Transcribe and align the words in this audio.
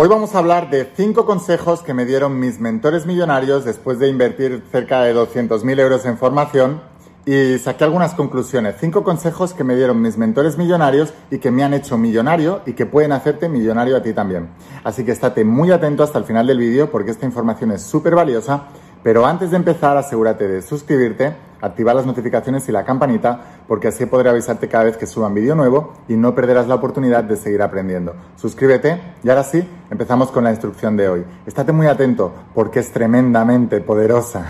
Hoy 0.00 0.06
vamos 0.06 0.36
a 0.36 0.38
hablar 0.38 0.70
de 0.70 0.88
cinco 0.94 1.26
consejos 1.26 1.82
que 1.82 1.92
me 1.92 2.04
dieron 2.04 2.38
mis 2.38 2.60
mentores 2.60 3.04
millonarios 3.04 3.64
después 3.64 3.98
de 3.98 4.06
invertir 4.06 4.62
cerca 4.70 5.02
de 5.02 5.12
200.000 5.12 5.80
euros 5.80 6.06
en 6.06 6.16
formación 6.16 6.80
y 7.26 7.58
saqué 7.58 7.82
algunas 7.82 8.14
conclusiones. 8.14 8.76
Cinco 8.78 9.02
consejos 9.02 9.54
que 9.54 9.64
me 9.64 9.74
dieron 9.74 10.00
mis 10.00 10.16
mentores 10.16 10.56
millonarios 10.56 11.12
y 11.32 11.38
que 11.38 11.50
me 11.50 11.64
han 11.64 11.74
hecho 11.74 11.98
millonario 11.98 12.60
y 12.64 12.74
que 12.74 12.86
pueden 12.86 13.10
hacerte 13.10 13.48
millonario 13.48 13.96
a 13.96 14.02
ti 14.04 14.12
también. 14.12 14.50
Así 14.84 15.04
que 15.04 15.10
estate 15.10 15.44
muy 15.44 15.72
atento 15.72 16.04
hasta 16.04 16.20
el 16.20 16.24
final 16.24 16.46
del 16.46 16.58
vídeo 16.58 16.92
porque 16.92 17.10
esta 17.10 17.26
información 17.26 17.72
es 17.72 17.82
súper 17.82 18.14
valiosa. 18.14 18.68
Pero 19.02 19.26
antes 19.26 19.50
de 19.50 19.56
empezar, 19.56 19.96
asegúrate 19.96 20.48
de 20.48 20.62
suscribirte 20.62 21.34
activar 21.60 21.96
las 21.96 22.06
notificaciones 22.06 22.68
y 22.68 22.72
la 22.72 22.84
campanita 22.84 23.40
porque 23.66 23.88
así 23.88 24.06
podré 24.06 24.30
avisarte 24.30 24.68
cada 24.68 24.84
vez 24.84 24.96
que 24.96 25.06
suba 25.06 25.28
un 25.28 25.34
vídeo 25.34 25.54
nuevo 25.54 25.94
y 26.08 26.16
no 26.16 26.34
perderás 26.34 26.68
la 26.68 26.76
oportunidad 26.76 27.24
de 27.24 27.36
seguir 27.36 27.62
aprendiendo. 27.62 28.14
Suscríbete 28.36 29.00
y 29.22 29.28
ahora 29.28 29.44
sí, 29.44 29.68
empezamos 29.90 30.30
con 30.30 30.44
la 30.44 30.50
instrucción 30.50 30.96
de 30.96 31.08
hoy. 31.08 31.24
Estate 31.46 31.72
muy 31.72 31.86
atento 31.86 32.32
porque 32.54 32.80
es 32.80 32.92
tremendamente 32.92 33.80
poderosa. 33.80 34.46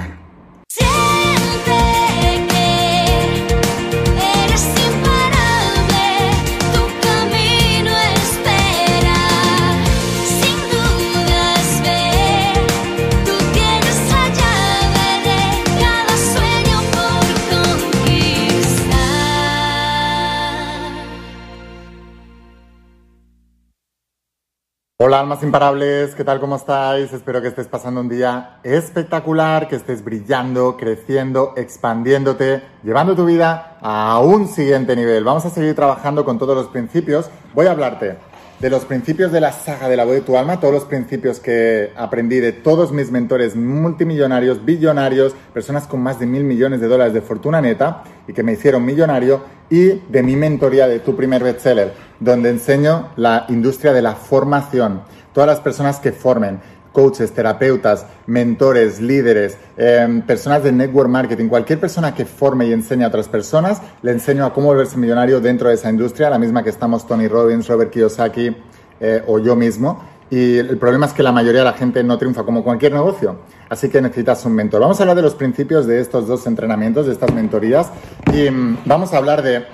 Hola 25.09 25.21
almas 25.21 25.43
imparables, 25.43 26.15
¿qué 26.15 26.23
tal? 26.23 26.39
¿Cómo 26.39 26.57
estáis? 26.57 27.11
Espero 27.15 27.41
que 27.41 27.49
estés 27.49 27.67
pasando 27.67 28.03
un 28.03 28.11
día 28.11 28.59
espectacular, 28.63 29.67
que 29.67 29.77
estés 29.77 30.05
brillando, 30.05 30.77
creciendo, 30.77 31.55
expandiéndote, 31.57 32.63
llevando 32.83 33.17
tu 33.17 33.25
vida 33.25 33.79
a 33.81 34.21
un 34.21 34.49
siguiente 34.49 34.95
nivel. 34.95 35.25
Vamos 35.25 35.47
a 35.47 35.49
seguir 35.49 35.75
trabajando 35.75 36.27
con 36.27 36.39
todos 36.39 36.55
los 36.55 36.67
principios. 36.67 37.31
Voy 37.55 37.65
a 37.65 37.71
hablarte 37.71 38.19
de 38.61 38.71
los 38.71 38.85
principios 38.85 39.31
de 39.31 39.41
la 39.41 39.53
saga 39.53 39.89
de 39.89 39.97
la 39.97 40.05
voz 40.05 40.15
de 40.15 40.21
tu 40.23 40.37
alma, 40.37 40.59
todos 40.59 40.75
los 40.75 40.85
principios 40.85 41.39
que 41.39 41.93
aprendí 41.97 42.41
de 42.41 42.53
todos 42.53 42.93
mis 42.93 43.11
mentores 43.11 43.55
multimillonarios, 43.55 44.65
billonarios, 44.65 45.35
personas 45.55 45.87
con 45.87 46.01
más 46.01 46.19
de 46.19 46.27
mil 46.27 46.45
millones 46.45 46.81
de 46.81 46.89
dólares 46.89 47.15
de 47.15 47.21
fortuna 47.21 47.61
neta 47.61 48.03
y 48.27 48.33
que 48.33 48.43
me 48.43 48.53
hicieron 48.53 48.85
millonario, 48.85 49.59
y 49.71 50.01
de 50.09 50.23
mi 50.23 50.35
mentoría 50.35 50.89
de 50.89 51.01
tu 51.01 51.15
primer 51.15 51.43
bestseller, 51.43 51.93
donde 52.21 52.51
enseño 52.51 53.11
la 53.17 53.45
industria 53.49 53.93
de 53.93 54.03
la 54.03 54.15
formación, 54.15 55.03
todas 55.35 55.47
las 55.47 55.61
personas 55.61 56.01
que 56.01 56.13
formen, 56.13 56.59
coaches, 56.99 57.31
terapeutas, 57.31 58.07
mentores, 58.27 59.01
líderes, 59.01 59.57
em, 59.77 60.21
personas 60.21 60.65
de 60.65 60.73
network 60.73 61.09
marketing, 61.09 61.47
cualquier 61.47 61.79
persona 61.79 62.13
que 62.13 62.25
forme 62.25 62.67
y 62.67 62.73
enseñe 62.73 63.05
a 63.05 63.07
otras 63.07 63.29
personas, 63.29 63.81
le 64.03 64.11
enseño 64.11 64.45
a 64.45 64.53
cómo 64.53 64.67
volverse 64.67 64.97
millonario 64.99 65.41
dentro 65.41 65.69
de 65.69 65.77
esa 65.77 65.91
industria, 65.91 66.29
la 66.29 66.41
misma 66.41 66.65
que 66.65 66.71
estamos 66.71 67.07
Tony 67.07 67.29
Robbins, 67.29 67.69
Robert 67.69 67.93
Kiyosaki 67.93 68.57
eh, 68.99 69.23
o 69.29 69.39
yo 69.39 69.55
mismo. 69.55 70.03
Y 70.29 70.57
el 70.57 70.77
problema 70.77 71.07
es 71.07 71.13
que 71.13 71.23
la 71.23 71.31
mayoría 71.31 71.61
de 71.61 71.67
la 71.67 71.75
gente 71.75 72.03
no 72.03 72.19
triunfa 72.19 72.43
como 72.43 72.65
cualquier 72.65 72.93
negocio. 72.93 73.37
Así 73.69 73.89
que 73.89 74.03
necesitas 74.03 74.45
un 74.45 74.55
mentor. 74.55 74.81
Vamos 74.81 74.99
a 74.99 75.05
hablar 75.05 75.15
de 75.15 75.23
los 75.23 75.37
principios 75.37 75.87
de 75.87 76.01
estos 76.01 76.27
dos 76.27 76.49
entrenamientos, 76.49 77.07
de 77.07 77.13
estas 77.13 77.33
mentorías. 77.33 77.93
Y 78.35 78.51
mm, 78.51 78.79
vamos 78.87 79.15
a 79.15 79.19
hablar 79.19 79.43
de 79.43 79.67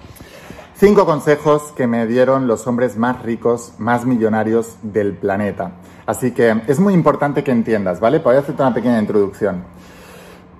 cinco 0.74 1.04
consejos 1.04 1.74
que 1.76 1.86
me 1.86 2.06
dieron 2.06 2.46
los 2.46 2.66
hombres 2.66 2.96
más 2.96 3.22
ricos, 3.22 3.74
más 3.76 4.06
millonarios 4.06 4.76
del 4.82 5.12
planeta. 5.12 5.72
Así 6.06 6.30
que 6.30 6.62
es 6.68 6.78
muy 6.78 6.94
importante 6.94 7.42
que 7.42 7.50
entiendas, 7.50 7.98
¿vale? 7.98 8.20
Voy 8.20 8.36
a 8.36 8.38
hacerte 8.38 8.62
una 8.62 8.72
pequeña 8.72 9.00
introducción. 9.00 9.64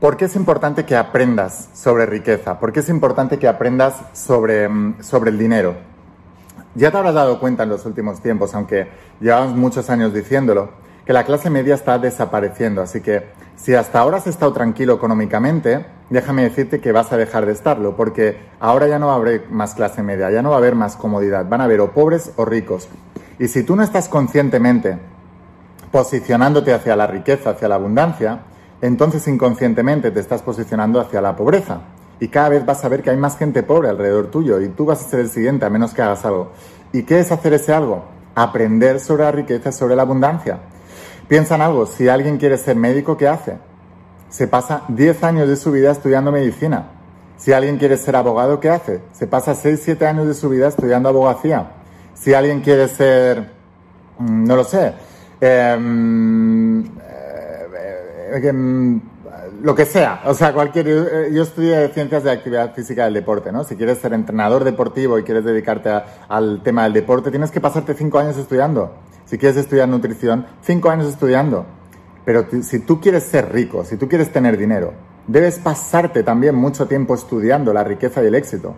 ¿Por 0.01 0.17
qué 0.17 0.25
es 0.25 0.35
importante 0.37 0.85
que 0.85 0.97
aprendas 0.97 1.69
sobre 1.73 2.05
riqueza? 2.05 2.59
¿Por 2.59 2.73
qué 2.73 2.81
es 2.81 2.89
importante 2.89 3.39
que 3.39 3.47
aprendas 3.47 3.95
sobre, 4.13 4.69
mm, 4.69 5.03
sobre 5.03 5.31
el 5.31 5.39
dinero? 5.39 5.77
Ya 6.75 6.91
te 6.91 6.99
habrás 6.99 7.15
dado 7.15 7.41
cuenta 7.41 7.63
en 7.63 7.71
los 7.71 7.87
últimos 7.87 8.21
tiempos, 8.21 8.55
aunque 8.55 8.89
llevamos 9.21 9.57
muchos 9.57 9.89
años 9.89 10.13
diciéndolo, 10.13 10.69
que 11.07 11.13
la 11.13 11.25
clase 11.25 11.49
media 11.49 11.77
está 11.77 11.99
desapareciendo. 11.99 12.83
Así 12.83 13.01
que 13.01 13.27
si 13.55 13.75
hasta 13.75 14.01
ahora 14.01 14.19
has 14.19 14.27
estado 14.27 14.53
tranquilo 14.53 14.95
económicamente, 14.95 15.87
déjame 16.11 16.43
decirte 16.43 16.81
que 16.81 16.93
vas 16.93 17.13
a 17.13 17.17
dejar 17.17 17.47
de 17.47 17.53
estarlo, 17.53 17.97
porque 17.97 18.37
ahora 18.59 18.89
ya 18.89 18.99
no 18.99 19.07
va 19.07 19.15
a 19.15 19.17
haber 19.17 19.49
más 19.49 19.75
clase 19.75 20.03
media, 20.03 20.31
ya 20.31 20.43
no 20.43 20.51
va 20.51 20.57
a 20.57 20.59
haber 20.59 20.75
más 20.75 20.97
comodidad, 20.97 21.49
van 21.49 21.61
a 21.61 21.65
haber 21.65 21.81
o 21.81 21.93
pobres 21.93 22.33
o 22.37 22.45
ricos. 22.45 22.89
Y 23.39 23.49
si 23.49 23.63
tú 23.63 23.77
no 23.77 23.83
estás 23.83 24.09
conscientemente 24.09 24.99
posicionándote 25.97 26.75
hacia 26.75 26.95
la 26.95 27.07
riqueza, 27.07 27.49
hacia 27.49 27.69
la 27.69 27.77
abundancia, 27.77 28.41
entonces 28.83 29.27
inconscientemente 29.29 30.11
te 30.11 30.21
estás 30.21 30.43
posicionando 30.43 31.01
hacia 31.01 31.23
la 31.23 31.35
pobreza. 31.35 31.81
Y 32.21 32.29
cada 32.29 32.51
vez 32.51 32.67
vas 32.67 32.85
a 32.85 32.91
ver 32.91 33.03
que 33.03 33.09
hay 33.09 33.17
más 33.17 33.39
gente 33.39 33.63
pobre 33.63 33.89
alrededor 33.89 34.27
tuyo 34.27 34.61
y 34.61 34.69
tú 34.69 34.85
vas 34.85 35.03
a 35.03 35.09
ser 35.09 35.21
el 35.21 35.31
siguiente 35.31 35.65
a 35.65 35.71
menos 35.71 35.95
que 35.95 36.03
hagas 36.03 36.23
algo. 36.27 36.53
¿Y 36.93 37.05
qué 37.05 37.21
es 37.21 37.33
hacer 37.33 37.55
ese 37.55 37.73
algo? 37.73 38.05
Aprender 38.35 39.01
sobre 39.01 39.25
la 39.25 39.33
riqueza, 39.33 39.73
sobre 39.73 39.97
la 39.97 40.03
abundancia. 40.03 40.59
Piensa 41.29 41.55
en 41.55 41.63
algo, 41.63 41.87
si 41.87 42.11
alguien 42.11 42.37
quiere 42.37 42.59
ser 42.59 42.77
médico, 42.77 43.17
¿qué 43.17 43.29
hace? 43.29 43.57
Se 44.29 44.47
pasa 44.47 44.83
10 44.89 45.25
años 45.25 45.49
de 45.49 45.57
su 45.57 45.73
vida 45.73 45.93
estudiando 45.93 46.31
medicina. 46.31 46.91
Si 47.39 47.55
alguien 47.55 47.79
quiere 47.79 47.97
ser 47.97 48.17
abogado, 48.17 48.61
¿qué 48.61 48.69
hace? 48.69 49.01
Se 49.13 49.27
pasa 49.27 49.55
6, 49.55 49.81
7 49.83 50.07
años 50.07 50.27
de 50.27 50.35
su 50.35 50.51
vida 50.51 50.69
estudiando 50.69 51.09
abogacía. 51.09 51.71
Si 52.13 52.35
alguien 52.35 52.61
quiere 52.61 52.87
ser, 52.89 53.51
mm, 54.19 54.45
no 54.45 54.57
lo 54.57 54.65
sé, 54.65 54.93
lo 59.63 59.75
que 59.75 59.85
sea, 59.85 60.23
o 60.27 60.35
sea, 60.35 60.53
cualquier. 60.53 61.31
Yo 61.33 61.43
estudié 61.43 61.89
ciencias 61.89 62.25
de 62.25 62.31
actividad 62.31 62.75
física 62.75 63.05
del 63.05 63.15
deporte, 63.15 63.53
¿no? 63.53 63.65
Si 63.65 63.77
quieres 63.77 63.99
ser 63.99 64.13
entrenador 64.13 64.65
deportivo 64.65 65.19
y 65.19 65.23
quieres 65.23 65.45
dedicarte 65.45 65.91
al 66.29 66.63
tema 66.63 66.85
del 66.85 66.93
deporte, 66.93 67.31
tienes 67.31 67.51
que 67.51 67.61
pasarte 67.61 67.95
cinco 67.95 68.19
años 68.19 68.37
estudiando. 68.37 68.95
Si 69.25 69.39
quieres 69.39 69.57
estudiar 69.57 69.89
nutrición, 69.89 70.47
cinco 70.63 70.89
años 70.91 71.09
estudiando. 71.09 71.67
Pero 72.25 72.47
si 72.63 72.81
tú 72.81 73.01
quieres 73.01 73.25
ser 73.25 73.53
rico, 73.53 73.85
si 73.85 73.97
tú 73.97 74.09
quieres 74.09 74.33
tener 74.33 74.57
dinero, 74.57 74.93
debes 75.27 75.59
pasarte 75.59 76.23
también 76.23 76.55
mucho 76.55 76.87
tiempo 76.87 77.15
estudiando 77.15 77.73
la 77.73 77.85
riqueza 77.85 78.23
y 78.23 78.27
el 78.27 78.35
éxito. 78.35 78.75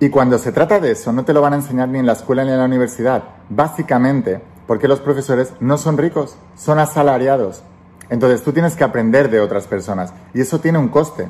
Y 0.00 0.08
cuando 0.08 0.38
se 0.38 0.52
trata 0.52 0.80
de 0.80 0.90
eso, 0.90 1.12
no 1.12 1.24
te 1.24 1.32
lo 1.32 1.40
van 1.40 1.52
a 1.52 1.56
enseñar 1.56 1.88
ni 1.88 1.98
en 1.98 2.06
la 2.06 2.14
escuela 2.14 2.44
ni 2.44 2.50
en 2.50 2.58
la 2.58 2.64
universidad. 2.64 3.22
Básicamente, 3.48 4.40
porque 4.72 4.88
los 4.88 5.00
profesores 5.00 5.52
no 5.60 5.76
son 5.76 5.98
ricos, 5.98 6.34
son 6.56 6.78
asalariados. 6.78 7.62
Entonces 8.08 8.42
tú 8.42 8.54
tienes 8.54 8.74
que 8.74 8.84
aprender 8.84 9.28
de 9.28 9.38
otras 9.38 9.66
personas 9.66 10.14
y 10.32 10.40
eso 10.40 10.60
tiene 10.60 10.78
un 10.78 10.88
coste. 10.88 11.28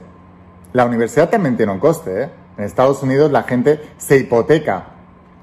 La 0.72 0.86
universidad 0.86 1.28
también 1.28 1.56
tiene 1.56 1.72
un 1.72 1.80
coste. 1.80 2.22
¿eh? 2.22 2.30
En 2.56 2.62
Estados 2.62 3.02
Unidos 3.02 3.32
la 3.32 3.42
gente 3.42 3.80
se 3.98 4.16
hipoteca 4.16 4.84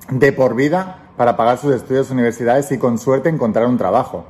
de 0.10 0.32
por 0.32 0.56
vida 0.56 1.10
para 1.18 1.36
pagar 1.36 1.58
sus 1.58 1.76
estudios 1.76 2.10
universidades 2.10 2.72
y 2.72 2.78
con 2.78 2.98
suerte 2.98 3.28
encontrar 3.28 3.66
un 3.66 3.78
trabajo. 3.78 4.24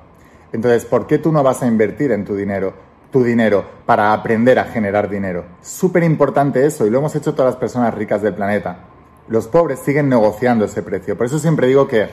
Entonces, 0.51 0.85
¿por 0.85 1.05
qué 1.05 1.19
tú 1.19 1.31
no 1.31 1.43
vas 1.43 1.61
a 1.61 1.67
invertir 1.67 2.11
en 2.11 2.25
tu 2.25 2.35
dinero, 2.35 2.73
tu 3.11 3.23
dinero 3.23 3.65
para 3.85 4.13
aprender 4.13 4.57
a 4.57 4.63
generar 4.63 5.11
dinero? 5.11 5.45
Súper 5.61 6.01
importante 6.01 6.65
eso 6.65 6.87
y 6.87 6.89
lo 6.89 6.97
hemos 6.97 7.15
hecho 7.15 7.35
todas 7.35 7.51
las 7.53 7.59
personas 7.59 7.93
ricas 7.93 8.23
del 8.23 8.33
planeta. 8.33 8.79
Los 9.27 9.47
pobres 9.47 9.77
siguen 9.77 10.09
negociando 10.09 10.65
ese 10.65 10.81
precio. 10.81 11.15
Por 11.15 11.27
eso 11.27 11.37
siempre 11.37 11.67
digo 11.67 11.87
que 11.87 12.09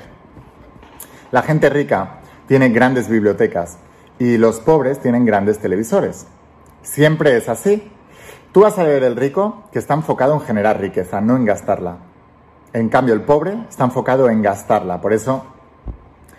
la 1.36 1.42
gente 1.42 1.68
rica 1.68 2.20
tiene 2.48 2.70
grandes 2.70 3.10
bibliotecas 3.10 3.76
y 4.18 4.38
los 4.38 4.58
pobres 4.60 5.00
tienen 5.00 5.26
grandes 5.26 5.58
televisores. 5.58 6.26
Siempre 6.80 7.36
es 7.36 7.50
así. 7.50 7.92
Tú 8.52 8.62
vas 8.62 8.78
a 8.78 8.84
ver 8.84 9.02
el 9.02 9.16
rico 9.16 9.64
que 9.70 9.78
está 9.78 9.92
enfocado 9.92 10.32
en 10.32 10.40
generar 10.40 10.80
riqueza, 10.80 11.20
no 11.20 11.36
en 11.36 11.44
gastarla. 11.44 11.98
En 12.72 12.88
cambio, 12.88 13.12
el 13.12 13.20
pobre 13.20 13.54
está 13.68 13.84
enfocado 13.84 14.30
en 14.30 14.40
gastarla. 14.40 15.02
Por 15.02 15.12
eso 15.12 15.44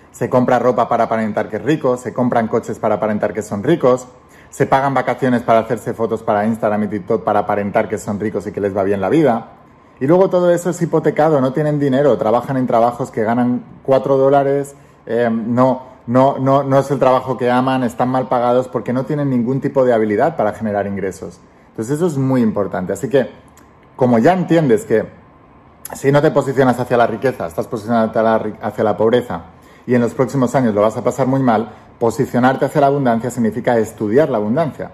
se 0.09 0.31
compra 0.31 0.57
ropa 0.57 0.89
para 0.89 1.03
aparentar 1.03 1.47
que 1.47 1.57
es 1.57 1.61
rico, 1.61 1.95
se 1.95 2.11
compran 2.11 2.47
coches 2.47 2.79
para 2.79 2.95
aparentar 2.95 3.35
que 3.35 3.43
son 3.43 3.61
ricos, 3.61 4.07
se 4.49 4.65
pagan 4.65 4.95
vacaciones 4.95 5.43
para 5.43 5.59
hacerse 5.59 5.93
fotos 5.93 6.23
para 6.23 6.47
Instagram 6.47 6.85
y 6.85 6.87
TikTok 6.87 7.23
para 7.23 7.41
aparentar 7.41 7.87
que 7.87 7.99
son 7.99 8.19
ricos 8.19 8.47
y 8.47 8.51
que 8.51 8.61
les 8.61 8.75
va 8.75 8.81
bien 8.81 8.99
la 8.99 9.09
vida. 9.09 9.57
Y 9.99 10.07
luego 10.07 10.31
todo 10.31 10.49
eso 10.49 10.71
es 10.71 10.81
hipotecado, 10.81 11.39
no 11.39 11.53
tienen 11.53 11.79
dinero, 11.79 12.17
trabajan 12.17 12.57
en 12.57 12.65
trabajos 12.65 13.11
que 13.11 13.23
ganan 13.23 13.63
4 13.83 14.17
dólares, 14.17 14.75
eh, 15.07 15.29
no, 15.31 15.83
no, 16.05 16.37
no, 16.37 16.63
no 16.63 16.79
es 16.79 16.91
el 16.91 16.99
trabajo 16.99 17.37
que 17.37 17.49
aman, 17.49 17.83
están 17.83 18.09
mal 18.09 18.27
pagados 18.27 18.67
porque 18.67 18.93
no 18.93 19.05
tienen 19.05 19.29
ningún 19.29 19.61
tipo 19.61 19.85
de 19.85 19.93
habilidad 19.93 20.35
para 20.35 20.53
generar 20.53 20.85
ingresos. 20.85 21.39
Entonces 21.69 21.95
eso 21.95 22.07
es 22.07 22.17
muy 22.17 22.41
importante. 22.41 22.91
Así 22.91 23.09
que, 23.09 23.29
como 23.95 24.19
ya 24.19 24.33
entiendes 24.33 24.85
que 24.85 25.05
si 25.93 26.11
no 26.11 26.21
te 26.21 26.31
posicionas 26.31 26.79
hacia 26.79 26.97
la 26.97 27.07
riqueza, 27.07 27.47
estás 27.47 27.67
posicionando 27.67 28.11
hacia 28.61 28.83
la 28.83 28.97
pobreza 28.97 29.43
y 29.85 29.95
en 29.95 30.01
los 30.01 30.13
próximos 30.13 30.53
años 30.55 30.75
lo 30.75 30.81
vas 30.81 30.97
a 30.97 31.03
pasar 31.03 31.27
muy 31.27 31.41
mal, 31.41 31.71
posicionarte 31.97 32.65
hacia 32.65 32.81
la 32.81 32.87
abundancia 32.87 33.31
significa 33.31 33.77
estudiar 33.77 34.29
la 34.29 34.37
abundancia. 34.37 34.91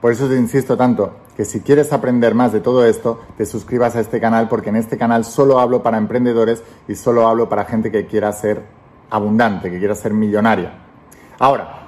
Por 0.00 0.12
eso 0.12 0.26
te 0.28 0.36
insisto 0.36 0.78
tanto 0.78 1.16
que 1.36 1.44
si 1.44 1.60
quieres 1.60 1.92
aprender 1.92 2.34
más 2.34 2.52
de 2.52 2.60
todo 2.60 2.86
esto, 2.86 3.20
te 3.36 3.44
suscribas 3.44 3.96
a 3.96 4.00
este 4.00 4.18
canal 4.18 4.48
porque 4.48 4.70
en 4.70 4.76
este 4.76 4.96
canal 4.96 5.26
solo 5.26 5.60
hablo 5.60 5.82
para 5.82 5.98
emprendedores 5.98 6.62
y 6.88 6.94
solo 6.94 7.28
hablo 7.28 7.50
para 7.50 7.66
gente 7.66 7.90
que 7.90 8.06
quiera 8.06 8.32
ser 8.32 8.79
abundante, 9.10 9.70
que 9.70 9.78
quieras 9.78 9.98
ser 9.98 10.12
millonaria. 10.12 10.72
Ahora, 11.38 11.86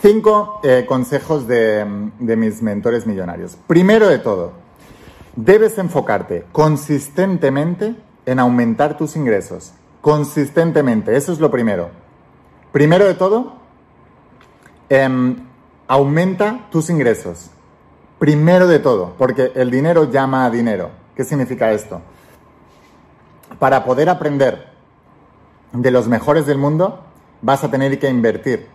cinco 0.00 0.60
eh, 0.62 0.84
consejos 0.88 1.46
de, 1.46 2.10
de 2.18 2.36
mis 2.36 2.62
mentores 2.62 3.06
millonarios. 3.06 3.56
Primero 3.66 4.08
de 4.08 4.18
todo, 4.18 4.52
debes 5.36 5.78
enfocarte 5.78 6.46
consistentemente 6.52 7.94
en 8.26 8.38
aumentar 8.38 8.96
tus 8.96 9.16
ingresos. 9.16 9.72
Consistentemente, 10.00 11.16
eso 11.16 11.32
es 11.32 11.40
lo 11.40 11.50
primero. 11.50 11.90
Primero 12.72 13.04
de 13.04 13.14
todo, 13.14 13.54
em, 14.88 15.36
aumenta 15.88 16.68
tus 16.70 16.88
ingresos. 16.88 17.50
Primero 18.18 18.66
de 18.66 18.78
todo, 18.78 19.14
porque 19.18 19.52
el 19.54 19.70
dinero 19.70 20.10
llama 20.10 20.44
a 20.44 20.50
dinero. 20.50 20.90
¿Qué 21.16 21.24
significa 21.24 21.72
esto? 21.72 22.00
Para 23.58 23.84
poder 23.84 24.08
aprender 24.08 24.69
de 25.72 25.90
los 25.90 26.08
mejores 26.08 26.46
del 26.46 26.58
mundo, 26.58 27.00
vas 27.42 27.64
a 27.64 27.70
tener 27.70 27.98
que 27.98 28.08
invertir. 28.08 28.66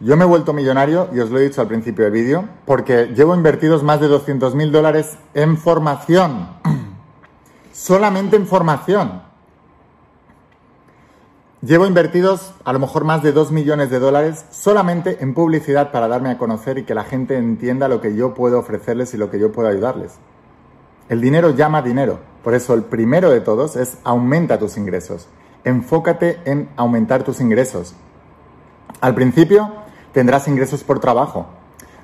Yo 0.00 0.16
me 0.16 0.24
he 0.24 0.26
vuelto 0.26 0.52
millonario, 0.52 1.08
y 1.12 1.20
os 1.20 1.30
lo 1.30 1.38
he 1.38 1.42
dicho 1.42 1.60
al 1.60 1.68
principio 1.68 2.04
del 2.04 2.14
vídeo, 2.14 2.48
porque 2.64 3.12
llevo 3.14 3.34
invertidos 3.34 3.82
más 3.82 4.00
de 4.00 4.08
200 4.08 4.54
mil 4.54 4.72
dólares 4.72 5.18
en 5.34 5.58
formación. 5.58 6.48
Solamente 7.72 8.36
en 8.36 8.46
formación. 8.46 9.22
Llevo 11.62 11.84
invertidos 11.84 12.54
a 12.64 12.72
lo 12.72 12.78
mejor 12.78 13.04
más 13.04 13.22
de 13.22 13.32
2 13.32 13.52
millones 13.52 13.90
de 13.90 13.98
dólares 13.98 14.46
solamente 14.50 15.18
en 15.20 15.34
publicidad 15.34 15.92
para 15.92 16.08
darme 16.08 16.30
a 16.30 16.38
conocer 16.38 16.78
y 16.78 16.84
que 16.84 16.94
la 16.94 17.04
gente 17.04 17.36
entienda 17.36 17.86
lo 17.86 18.00
que 18.00 18.16
yo 18.16 18.32
puedo 18.32 18.58
ofrecerles 18.58 19.12
y 19.12 19.18
lo 19.18 19.30
que 19.30 19.38
yo 19.38 19.52
puedo 19.52 19.68
ayudarles. 19.68 20.14
El 21.10 21.20
dinero 21.20 21.50
llama 21.50 21.82
dinero. 21.82 22.18
Por 22.42 22.54
eso 22.54 22.72
el 22.72 22.84
primero 22.84 23.28
de 23.28 23.42
todos 23.42 23.76
es 23.76 23.98
aumenta 24.04 24.58
tus 24.58 24.78
ingresos. 24.78 25.28
Enfócate 25.64 26.40
en 26.44 26.68
aumentar 26.76 27.22
tus 27.22 27.40
ingresos. 27.40 27.94
Al 29.00 29.14
principio 29.14 29.72
tendrás 30.12 30.48
ingresos 30.48 30.84
por 30.84 31.00
trabajo. 31.00 31.46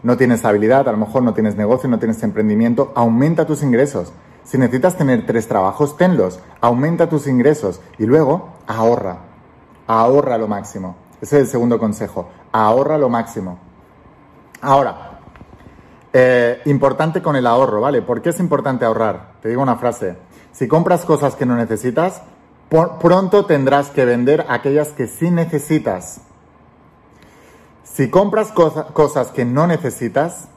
No 0.02 0.16
tienes 0.16 0.44
habilidad, 0.44 0.88
a 0.88 0.92
lo 0.92 0.98
mejor 0.98 1.22
no 1.22 1.34
tienes 1.34 1.56
negocio, 1.56 1.88
no 1.88 1.98
tienes 1.98 2.22
emprendimiento. 2.22 2.92
Aumenta 2.94 3.46
tus 3.46 3.62
ingresos. 3.62 4.12
Si 4.44 4.58
necesitas 4.58 4.96
tener 4.96 5.26
tres 5.26 5.48
trabajos, 5.48 5.96
tenlos. 5.96 6.40
Aumenta 6.60 7.08
tus 7.08 7.26
ingresos 7.26 7.80
y 7.98 8.06
luego 8.06 8.50
ahorra 8.66 9.26
ahorra 9.86 10.38
lo 10.38 10.48
máximo. 10.48 10.96
Ese 11.20 11.36
es 11.36 11.42
el 11.42 11.48
segundo 11.48 11.78
consejo, 11.78 12.28
ahorra 12.52 12.98
lo 12.98 13.08
máximo. 13.08 13.58
Ahora, 14.60 15.20
eh, 16.12 16.60
importante 16.66 17.22
con 17.22 17.36
el 17.36 17.46
ahorro, 17.46 17.80
¿vale? 17.80 18.02
¿Por 18.02 18.22
qué 18.22 18.30
es 18.30 18.40
importante 18.40 18.84
ahorrar? 18.84 19.34
Te 19.40 19.48
digo 19.48 19.62
una 19.62 19.76
frase, 19.76 20.16
si 20.52 20.68
compras 20.68 21.04
cosas 21.04 21.34
que 21.34 21.46
no 21.46 21.56
necesitas, 21.56 22.22
pronto 22.68 23.46
tendrás 23.46 23.90
que 23.90 24.04
vender 24.04 24.46
aquellas 24.48 24.88
que 24.88 25.06
sí 25.06 25.30
necesitas. 25.30 26.20
Si 27.84 28.10
compras 28.10 28.52
cosas 28.52 29.28
que 29.28 29.44
no 29.44 29.66
necesitas, 29.66 30.48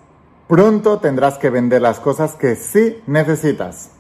pronto 0.48 1.00
tendrás 1.00 1.38
que 1.38 1.50
vender 1.50 1.82
las 1.82 2.00
cosas 2.00 2.34
que 2.34 2.56
sí 2.56 3.02
necesitas. 3.08 3.92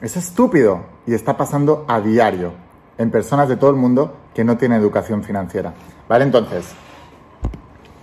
Es 0.00 0.16
estúpido 0.16 0.82
y 1.06 1.14
está 1.14 1.36
pasando 1.36 1.84
a 1.88 2.00
diario 2.00 2.52
en 2.98 3.10
personas 3.10 3.48
de 3.48 3.56
todo 3.56 3.70
el 3.70 3.76
mundo 3.76 4.16
que 4.34 4.44
no 4.44 4.58
tienen 4.58 4.80
educación 4.80 5.22
financiera. 5.22 5.72
¿Vale? 6.08 6.24
Entonces, 6.24 6.66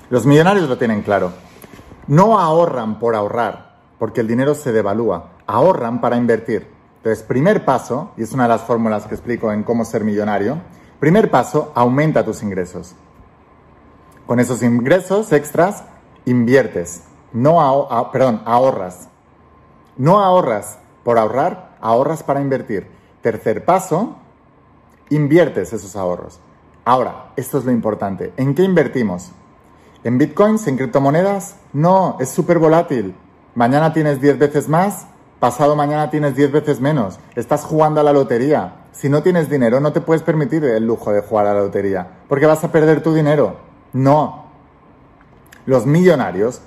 los 0.10 0.26
millonarios 0.26 0.70
lo 0.70 0.78
tienen 0.78 1.02
claro. 1.02 1.34
No 2.08 2.40
ahorran 2.40 2.98
por 2.98 3.16
ahorrar, 3.16 3.80
porque 4.00 4.22
el 4.22 4.28
dinero 4.28 4.56
se 4.56 4.72
devalúa. 4.72 5.32
Ahorran 5.46 6.00
para 6.00 6.16
invertir. 6.16 6.77
Entonces, 6.98 7.24
primer 7.24 7.64
paso, 7.66 8.12
y 8.18 8.24
es 8.24 8.34
una 8.34 8.44
de 8.44 8.50
las 8.50 8.62
fórmulas 8.62 9.06
que 9.06 9.16
explico 9.16 9.52
en 9.52 9.64
cómo 9.64 9.86
ser 9.86 10.04
millonario, 10.04 10.60
primer 11.00 11.32
paso, 11.32 11.72
aumenta 11.76 12.26
tus 12.26 12.44
ingresos. 12.44 12.96
Con 14.26 14.40
esos 14.40 14.62
ingresos 14.62 15.32
extras, 15.32 15.84
inviertes. 16.26 17.04
No 17.32 17.88
perdón, 18.12 18.42
ahorras. 18.46 19.08
No 19.96 20.20
ahorras 20.20 20.80
por 21.04 21.18
ahorrar, 21.18 21.78
ahorras 21.80 22.24
para 22.24 22.42
invertir. 22.42 22.88
Tercer 23.22 23.64
paso, 23.64 24.18
inviertes 25.10 25.72
esos 25.74 25.96
ahorros. 25.96 26.40
Ahora, 26.84 27.32
esto 27.36 27.58
es 27.58 27.66
lo 27.66 27.72
importante. 27.72 28.34
¿En 28.38 28.56
qué 28.56 28.64
invertimos? 28.64 29.32
¿En 30.04 30.18
bitcoins? 30.18 30.68
¿En 30.68 30.78
criptomonedas? 30.78 31.56
No, 31.74 32.18
es 32.20 32.30
súper 32.30 32.60
volátil. 32.60 33.16
Mañana 33.56 33.94
tienes 33.94 34.22
10 34.22 34.40
veces 34.40 34.70
más, 34.70 35.08
pasado 35.40 35.76
mañana 35.76 36.10
tienes 36.10 36.36
10 36.36 36.52
veces 36.52 36.80
menos. 36.82 37.20
Estás 37.36 37.64
jugando 37.64 38.02
a 38.02 38.04
la 38.04 38.14
lotería. 38.14 38.86
Si 38.92 39.10
no 39.10 39.22
tienes 39.22 39.50
dinero, 39.50 39.80
no 39.80 39.94
te 39.94 40.02
puedes 40.02 40.24
permitir 40.24 40.64
el 40.64 40.86
lujo 40.86 41.12
de 41.12 41.22
jugar 41.22 41.48
a 41.48 41.54
la 41.54 41.60
lotería, 41.60 42.08
porque 42.28 42.48
vas 42.48 42.64
a 42.64 42.72
perder 42.72 43.04
tu 43.04 43.14
dinero. 43.14 43.58
No. 43.94 44.48
Los 45.68 45.86
millonarios, 45.86 46.62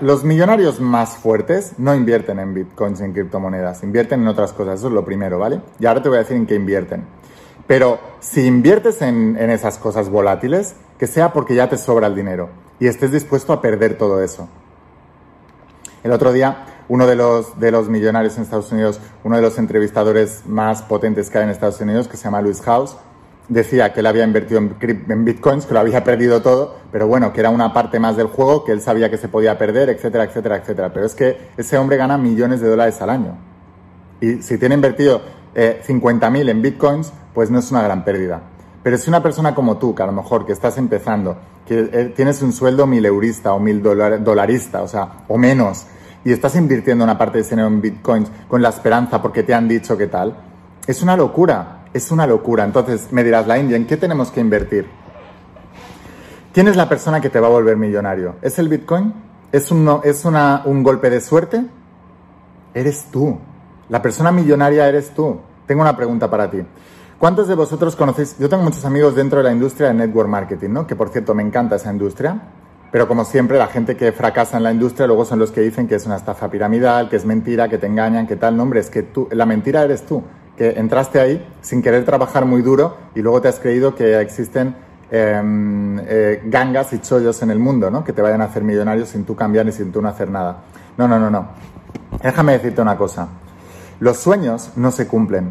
los 0.00 0.22
millonarios 0.22 0.80
más 0.80 1.16
fuertes 1.16 1.72
no 1.78 1.94
invierten 1.94 2.38
en 2.38 2.54
bitcoins, 2.54 3.00
en 3.00 3.12
criptomonedas, 3.12 3.82
invierten 3.82 4.20
en 4.20 4.28
otras 4.28 4.52
cosas. 4.52 4.78
Eso 4.78 4.88
es 4.88 4.94
lo 4.94 5.04
primero, 5.04 5.38
¿vale? 5.38 5.60
Y 5.80 5.86
ahora 5.86 6.02
te 6.02 6.08
voy 6.08 6.16
a 6.16 6.20
decir 6.20 6.36
en 6.36 6.46
qué 6.46 6.54
invierten. 6.54 7.04
Pero 7.66 7.98
si 8.20 8.46
inviertes 8.46 9.02
en, 9.02 9.36
esas 9.50 9.78
cosas 9.78 10.08
volátiles, 10.08 10.76
que 10.98 11.06
sea 11.06 11.32
porque 11.32 11.54
ya 11.54 11.68
te 11.68 11.76
sobra 11.76 12.06
el 12.06 12.14
dinero 12.14 12.48
y 12.78 12.86
estés 12.86 13.10
dispuesto 13.10 13.52
a 13.52 13.60
perder 13.60 13.98
todo 13.98 14.22
eso. 14.22 14.48
El 16.04 16.12
otro 16.12 16.32
día, 16.32 16.64
uno 16.88 17.06
de 17.06 17.16
los, 17.16 17.58
de 17.58 17.70
los 17.70 17.88
millonarios 17.88 18.36
en 18.36 18.44
Estados 18.44 18.70
Unidos, 18.72 19.00
uno 19.24 19.36
de 19.36 19.42
los 19.42 19.58
entrevistadores 19.58 20.42
más 20.46 20.82
potentes 20.82 21.30
que 21.30 21.38
hay 21.38 21.44
en 21.44 21.50
Estados 21.50 21.80
Unidos, 21.80 22.08
que 22.08 22.16
se 22.16 22.24
llama 22.24 22.40
Luis 22.40 22.60
House, 22.62 22.96
decía 23.48 23.92
que 23.92 24.00
él 24.00 24.06
había 24.06 24.24
invertido 24.24 24.60
en, 24.60 25.24
bitcoins, 25.24 25.66
que 25.66 25.74
lo 25.74 25.80
había 25.80 26.02
perdido 26.02 26.42
todo, 26.42 26.76
pero 26.90 27.06
bueno, 27.06 27.32
que 27.32 27.40
era 27.40 27.50
una 27.50 27.72
parte 27.72 27.98
más 27.98 28.16
del 28.16 28.26
juego, 28.26 28.64
que 28.64 28.72
él 28.72 28.80
sabía 28.80 29.10
que 29.10 29.18
se 29.18 29.28
podía 29.28 29.56
perder, 29.58 29.90
etcétera, 29.90 30.24
etcétera, 30.24 30.56
etcétera. 30.56 30.92
Pero 30.92 31.06
es 31.06 31.14
que 31.14 31.50
ese 31.56 31.78
hombre 31.78 31.96
gana 31.96 32.18
millones 32.18 32.60
de 32.60 32.68
dólares 32.68 33.00
al 33.02 33.10
año. 33.10 33.36
Y 34.20 34.42
si 34.42 34.58
tiene 34.58 34.74
invertido 34.74 35.20
eh, 35.54 35.82
50.000 35.86 36.50
en 36.50 36.62
bitcoins, 36.62 37.12
pues 37.34 37.50
no 37.50 37.58
es 37.58 37.70
una 37.70 37.82
gran 37.82 38.04
pérdida. 38.04 38.42
Pero 38.82 38.98
si 38.98 39.10
una 39.10 39.22
persona 39.22 39.54
como 39.54 39.78
tú, 39.78 39.94
que 39.94 40.02
a 40.02 40.06
lo 40.06 40.12
mejor 40.12 40.46
que 40.46 40.52
estás 40.52 40.78
empezando, 40.78 41.36
que 41.66 41.90
eh, 41.92 42.12
tienes 42.14 42.40
un 42.42 42.52
sueldo 42.52 42.86
mil 42.86 43.04
eurista 43.04 43.52
o 43.52 43.58
mil 43.58 43.82
dolarista, 43.82 44.82
o 44.82 44.88
sea, 44.88 45.24
o 45.28 45.36
menos, 45.36 45.86
y 46.26 46.32
estás 46.32 46.56
invirtiendo 46.56 47.04
una 47.04 47.16
parte 47.16 47.38
de 47.38 47.42
ese 47.42 47.50
dinero 47.50 47.68
en 47.68 47.80
bitcoins 47.80 48.32
con 48.48 48.60
la 48.60 48.70
esperanza 48.70 49.22
porque 49.22 49.44
te 49.44 49.54
han 49.54 49.68
dicho 49.68 49.96
que 49.96 50.08
tal, 50.08 50.36
es 50.84 51.00
una 51.00 51.16
locura, 51.16 51.84
es 51.94 52.10
una 52.10 52.26
locura. 52.26 52.64
Entonces 52.64 53.12
me 53.12 53.22
dirás, 53.22 53.46
la 53.46 53.58
India, 53.58 53.76
¿en 53.76 53.86
qué 53.86 53.96
tenemos 53.96 54.32
que 54.32 54.40
invertir? 54.40 54.88
¿Quién 56.52 56.66
es 56.66 56.74
la 56.74 56.88
persona 56.88 57.20
que 57.20 57.30
te 57.30 57.38
va 57.38 57.46
a 57.46 57.50
volver 57.50 57.76
millonario? 57.76 58.34
¿Es 58.42 58.58
el 58.58 58.68
bitcoin? 58.68 59.14
¿Es, 59.52 59.70
un, 59.70 60.00
es 60.02 60.24
una, 60.24 60.62
un 60.64 60.82
golpe 60.82 61.10
de 61.10 61.20
suerte? 61.20 61.64
Eres 62.74 63.04
tú. 63.12 63.38
La 63.88 64.02
persona 64.02 64.32
millonaria 64.32 64.88
eres 64.88 65.10
tú. 65.10 65.38
Tengo 65.64 65.82
una 65.82 65.96
pregunta 65.96 66.28
para 66.28 66.50
ti. 66.50 66.58
¿Cuántos 67.20 67.46
de 67.46 67.54
vosotros 67.54 67.94
conocéis? 67.94 68.36
Yo 68.40 68.48
tengo 68.48 68.64
muchos 68.64 68.84
amigos 68.84 69.14
dentro 69.14 69.38
de 69.38 69.44
la 69.44 69.52
industria 69.52 69.90
de 69.90 69.94
network 69.94 70.28
marketing, 70.28 70.70
¿no? 70.70 70.88
Que 70.88 70.96
por 70.96 71.10
cierto 71.10 71.36
me 71.36 71.44
encanta 71.44 71.76
esa 71.76 71.92
industria. 71.92 72.36
Pero 72.96 73.08
como 73.08 73.26
siempre, 73.26 73.58
la 73.58 73.66
gente 73.66 73.94
que 73.94 74.10
fracasa 74.10 74.56
en 74.56 74.62
la 74.62 74.72
industria 74.72 75.06
luego 75.06 75.26
son 75.26 75.38
los 75.38 75.52
que 75.52 75.60
dicen 75.60 75.86
que 75.86 75.96
es 75.96 76.06
una 76.06 76.16
estafa 76.16 76.50
piramidal, 76.50 77.10
que 77.10 77.16
es 77.16 77.26
mentira, 77.26 77.68
que 77.68 77.76
te 77.76 77.86
engañan, 77.86 78.26
que 78.26 78.36
tal. 78.36 78.56
nombre 78.56 78.80
es 78.80 78.88
que 78.88 79.02
tú, 79.02 79.28
la 79.32 79.44
mentira 79.44 79.82
eres 79.82 80.06
tú. 80.06 80.24
Que 80.56 80.70
entraste 80.70 81.20
ahí 81.20 81.46
sin 81.60 81.82
querer 81.82 82.06
trabajar 82.06 82.46
muy 82.46 82.62
duro 82.62 82.96
y 83.14 83.20
luego 83.20 83.42
te 83.42 83.48
has 83.48 83.60
creído 83.60 83.94
que 83.94 84.18
existen 84.18 84.76
em, 85.10 85.98
eh, 86.06 86.40
gangas 86.46 86.94
y 86.94 87.00
chollos 87.00 87.42
en 87.42 87.50
el 87.50 87.58
mundo, 87.58 87.90
¿no? 87.90 88.02
Que 88.02 88.14
te 88.14 88.22
vayan 88.22 88.40
a 88.40 88.44
hacer 88.44 88.64
millonarios 88.64 89.10
sin 89.10 89.26
tú 89.26 89.36
cambiar 89.36 89.68
y 89.68 89.72
sin 89.72 89.92
tú 89.92 90.00
no 90.00 90.08
hacer 90.08 90.30
nada. 90.30 90.62
No, 90.96 91.06
no, 91.06 91.18
no, 91.18 91.28
no. 91.28 91.48
Déjame 92.22 92.52
decirte 92.52 92.80
una 92.80 92.96
cosa. 92.96 93.28
Los 94.00 94.16
sueños 94.16 94.70
no 94.74 94.90
se 94.90 95.06
cumplen, 95.06 95.50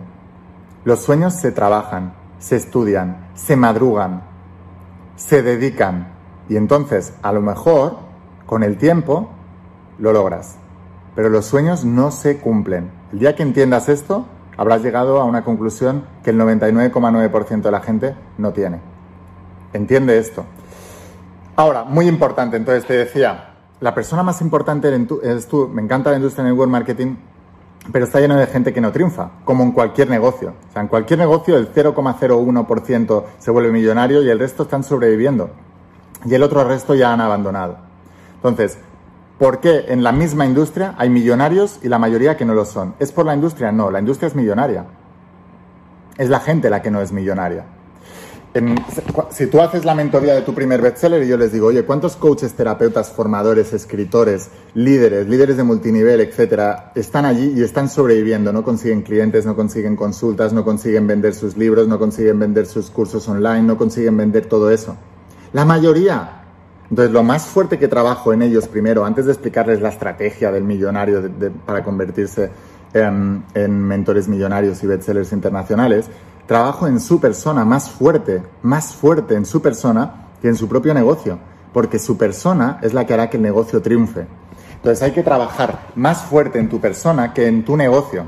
los 0.83 0.99
sueños 0.99 1.35
se 1.35 1.51
trabajan, 1.51 2.11
se 2.39 2.55
estudian, 2.55 3.27
se 3.35 3.55
madrugan, 3.55 4.23
se 5.15 5.43
dedican 5.43 6.14
y 6.49 6.57
entonces 6.57 7.13
a 7.21 7.31
lo 7.31 7.41
mejor 7.41 7.97
con 8.45 8.63
el 8.63 8.77
tiempo 8.77 9.29
lo 9.97 10.13
logras. 10.13 10.57
Pero 11.15 11.29
los 11.29 11.45
sueños 11.45 11.85
no 11.85 12.11
se 12.11 12.37
cumplen. 12.37 12.91
El 13.13 13.19
día 13.19 13.35
que 13.35 13.43
entiendas 13.43 13.89
esto, 13.89 14.25
habrás 14.57 14.83
llegado 14.83 15.21
a 15.21 15.25
una 15.25 15.43
conclusión 15.43 16.03
que 16.23 16.31
el 16.31 16.39
99,9% 16.39 17.61
de 17.61 17.71
la 17.71 17.79
gente 17.79 18.15
no 18.37 18.51
tiene. 18.51 18.79
Entiende 19.73 20.17
esto. 20.17 20.45
Ahora, 21.55 21.83
muy 21.83 22.07
importante, 22.07 22.57
entonces 22.57 22.85
te 22.85 22.93
decía, 22.93 23.55
la 23.79 23.95
persona 23.95 24.23
más 24.23 24.41
importante 24.41 24.89
eres 24.89 25.47
tú, 25.47 25.69
me 25.69 25.81
encanta 25.81 26.09
la 26.09 26.17
industria 26.17 26.43
del 26.43 26.53
network 26.53 26.71
marketing 26.71 27.15
pero 27.91 28.05
está 28.05 28.19
lleno 28.19 28.35
de 28.35 28.47
gente 28.47 28.73
que 28.73 28.81
no 28.81 28.91
triunfa, 28.91 29.31
como 29.43 29.63
en 29.63 29.71
cualquier 29.71 30.09
negocio. 30.09 30.53
O 30.69 30.73
sea, 30.73 30.81
en 30.81 30.87
cualquier 30.87 31.19
negocio 31.19 31.57
el 31.57 31.71
0,01% 31.71 33.23
se 33.37 33.51
vuelve 33.51 33.71
millonario 33.71 34.23
y 34.23 34.29
el 34.29 34.39
resto 34.39 34.63
están 34.63 34.83
sobreviviendo. 34.83 35.49
Y 36.25 36.33
el 36.33 36.43
otro 36.43 36.63
resto 36.63 36.95
ya 36.95 37.13
han 37.13 37.21
abandonado. 37.21 37.77
Entonces, 38.35 38.77
¿por 39.37 39.59
qué 39.59 39.85
en 39.89 40.03
la 40.03 40.11
misma 40.11 40.45
industria 40.45 40.95
hay 40.97 41.09
millonarios 41.09 41.79
y 41.83 41.89
la 41.89 41.99
mayoría 41.99 42.35
que 42.35 42.45
no 42.45 42.53
lo 42.53 42.65
son? 42.65 42.95
¿Es 42.99 43.11
por 43.11 43.25
la 43.25 43.35
industria? 43.35 43.71
No, 43.71 43.91
la 43.91 43.99
industria 43.99 44.27
es 44.27 44.35
millonaria. 44.35 44.85
Es 46.17 46.29
la 46.29 46.39
gente 46.39 46.69
la 46.69 46.81
que 46.81 46.91
no 46.91 47.01
es 47.01 47.11
millonaria. 47.11 47.65
si 49.31 49.47
tú 49.47 49.59
haces 49.59 49.83
la 49.83 49.93
mentoría 49.93 50.33
de 50.33 50.41
tu 50.41 50.53
primer 50.53 50.81
bestseller 50.81 51.21
y 51.23 51.27
yo 51.27 51.37
les 51.37 51.51
digo, 51.51 51.67
oye, 51.67 51.83
¿cuántos 51.83 52.15
coaches, 52.15 52.53
terapeutas, 52.53 53.11
formadores, 53.11 53.73
escritores, 53.73 54.49
líderes, 54.73 55.27
líderes 55.27 55.57
de 55.57 55.63
multinivel, 55.63 56.21
etcétera, 56.21 56.93
están 56.95 57.25
allí 57.25 57.53
y 57.55 57.61
están 57.61 57.89
sobreviviendo? 57.89 58.53
No 58.53 58.63
consiguen 58.63 59.01
clientes, 59.01 59.45
no 59.45 59.55
consiguen 59.57 59.97
consultas, 59.97 60.53
no 60.53 60.63
consiguen 60.63 61.05
vender 61.05 61.35
sus 61.35 61.57
libros, 61.57 61.87
no 61.89 61.99
consiguen 61.99 62.39
vender 62.39 62.65
sus 62.65 62.89
cursos 62.89 63.27
online, 63.27 63.63
no 63.63 63.77
consiguen 63.77 64.15
vender 64.15 64.45
todo 64.45 64.71
eso. 64.71 64.95
La 65.55 65.63
mayoría. 65.63 66.41
Entonces, 66.89 67.13
lo 67.13 67.23
más 67.23 67.45
fuerte 67.45 67.79
que 67.79 67.87
trabajo 67.87 68.33
en 68.33 68.41
ellos 68.41 68.67
primero, 68.67 69.05
antes 69.05 69.25
de 69.25 69.31
explicarles 69.31 69.79
la 69.79 69.87
estrategia 69.87 70.51
del 70.51 70.65
millonario 70.65 71.31
para 71.65 71.81
convertirse 71.81 72.51
en, 72.93 73.45
en 73.53 73.81
mentores 73.81 74.27
millonarios 74.27 74.83
y 74.83 74.87
bestsellers 74.87 75.31
internacionales, 75.31 76.07
trabajo 76.45 76.87
en 76.87 76.99
su 76.99 77.21
persona 77.21 77.63
más 77.63 77.89
fuerte, 77.89 78.43
más 78.63 78.95
fuerte 78.95 79.35
en 79.35 79.45
su 79.45 79.61
persona 79.61 80.25
que 80.41 80.49
en 80.49 80.57
su 80.57 80.67
propio 80.67 80.93
negocio, 80.93 81.39
porque 81.71 81.99
su 81.99 82.17
persona 82.17 82.79
es 82.81 82.93
la 82.93 83.05
que 83.05 83.13
hará 83.13 83.29
que 83.29 83.37
el 83.37 83.43
negocio 83.43 83.81
triunfe. 83.81 84.27
Entonces 84.75 85.01
hay 85.03 85.11
que 85.11 85.23
trabajar 85.23 85.87
más 85.95 86.23
fuerte 86.23 86.59
en 86.59 86.67
tu 86.67 86.81
persona 86.81 87.33
que 87.33 87.47
en 87.47 87.63
tu 87.63 87.77
negocio. 87.77 88.25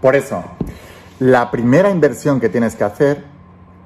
Por 0.00 0.14
eso, 0.14 0.44
la 1.18 1.50
primera 1.50 1.90
inversión 1.90 2.38
que 2.38 2.48
tienes 2.48 2.76
que 2.76 2.84
hacer 2.84 3.35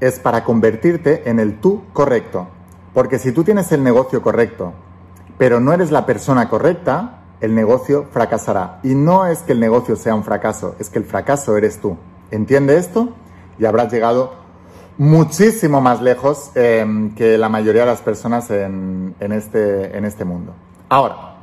es 0.00 0.18
para 0.18 0.44
convertirte 0.44 1.28
en 1.28 1.38
el 1.38 1.60
tú 1.60 1.82
correcto. 1.92 2.48
Porque 2.94 3.18
si 3.18 3.32
tú 3.32 3.44
tienes 3.44 3.70
el 3.72 3.84
negocio 3.84 4.22
correcto, 4.22 4.72
pero 5.38 5.60
no 5.60 5.72
eres 5.72 5.90
la 5.90 6.06
persona 6.06 6.48
correcta, 6.48 7.22
el 7.40 7.54
negocio 7.54 8.06
fracasará. 8.10 8.80
Y 8.82 8.94
no 8.94 9.26
es 9.26 9.40
que 9.40 9.52
el 9.52 9.60
negocio 9.60 9.96
sea 9.96 10.14
un 10.14 10.24
fracaso, 10.24 10.74
es 10.78 10.90
que 10.90 10.98
el 10.98 11.04
fracaso 11.04 11.56
eres 11.56 11.80
tú. 11.80 11.96
Entiende 12.30 12.76
esto 12.76 13.10
y 13.58 13.64
habrás 13.64 13.92
llegado 13.92 14.34
muchísimo 14.98 15.80
más 15.80 16.02
lejos 16.02 16.50
em, 16.54 17.14
que 17.14 17.38
la 17.38 17.48
mayoría 17.48 17.82
de 17.82 17.86
las 17.86 18.00
personas 18.00 18.50
en, 18.50 19.14
este, 19.18 19.96
en 19.96 20.04
este 20.04 20.24
mundo. 20.24 20.52
Ahora, 20.88 21.36